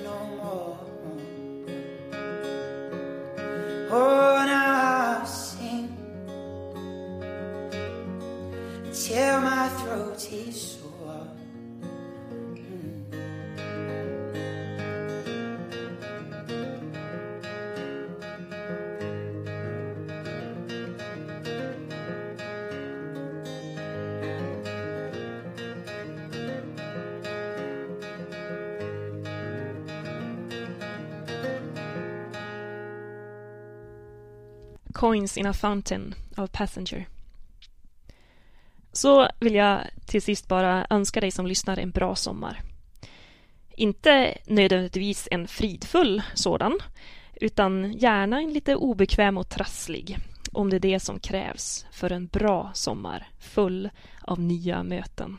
Coins 35.00 35.38
in 35.38 35.46
a 35.46 35.52
Fountain 35.52 36.14
av 36.36 36.46
Passenger. 36.46 37.08
Så 38.92 39.28
vill 39.40 39.54
jag 39.54 39.80
till 40.06 40.22
sist 40.22 40.48
bara 40.48 40.86
önska 40.90 41.20
dig 41.20 41.30
som 41.30 41.46
lyssnar 41.46 41.78
en 41.78 41.90
bra 41.90 42.14
sommar. 42.14 42.60
Inte 43.76 44.38
nödvändigtvis 44.46 45.28
en 45.30 45.48
fridfull 45.48 46.22
sådan, 46.34 46.78
utan 47.34 47.92
gärna 47.92 48.40
en 48.40 48.52
lite 48.52 48.76
obekväm 48.76 49.38
och 49.38 49.48
trasslig, 49.48 50.18
om 50.52 50.70
det 50.70 50.76
är 50.76 50.80
det 50.80 51.00
som 51.00 51.20
krävs 51.20 51.86
för 51.92 52.12
en 52.12 52.26
bra 52.26 52.70
sommar 52.74 53.28
full 53.38 53.90
av 54.22 54.40
nya 54.40 54.82
möten. 54.82 55.38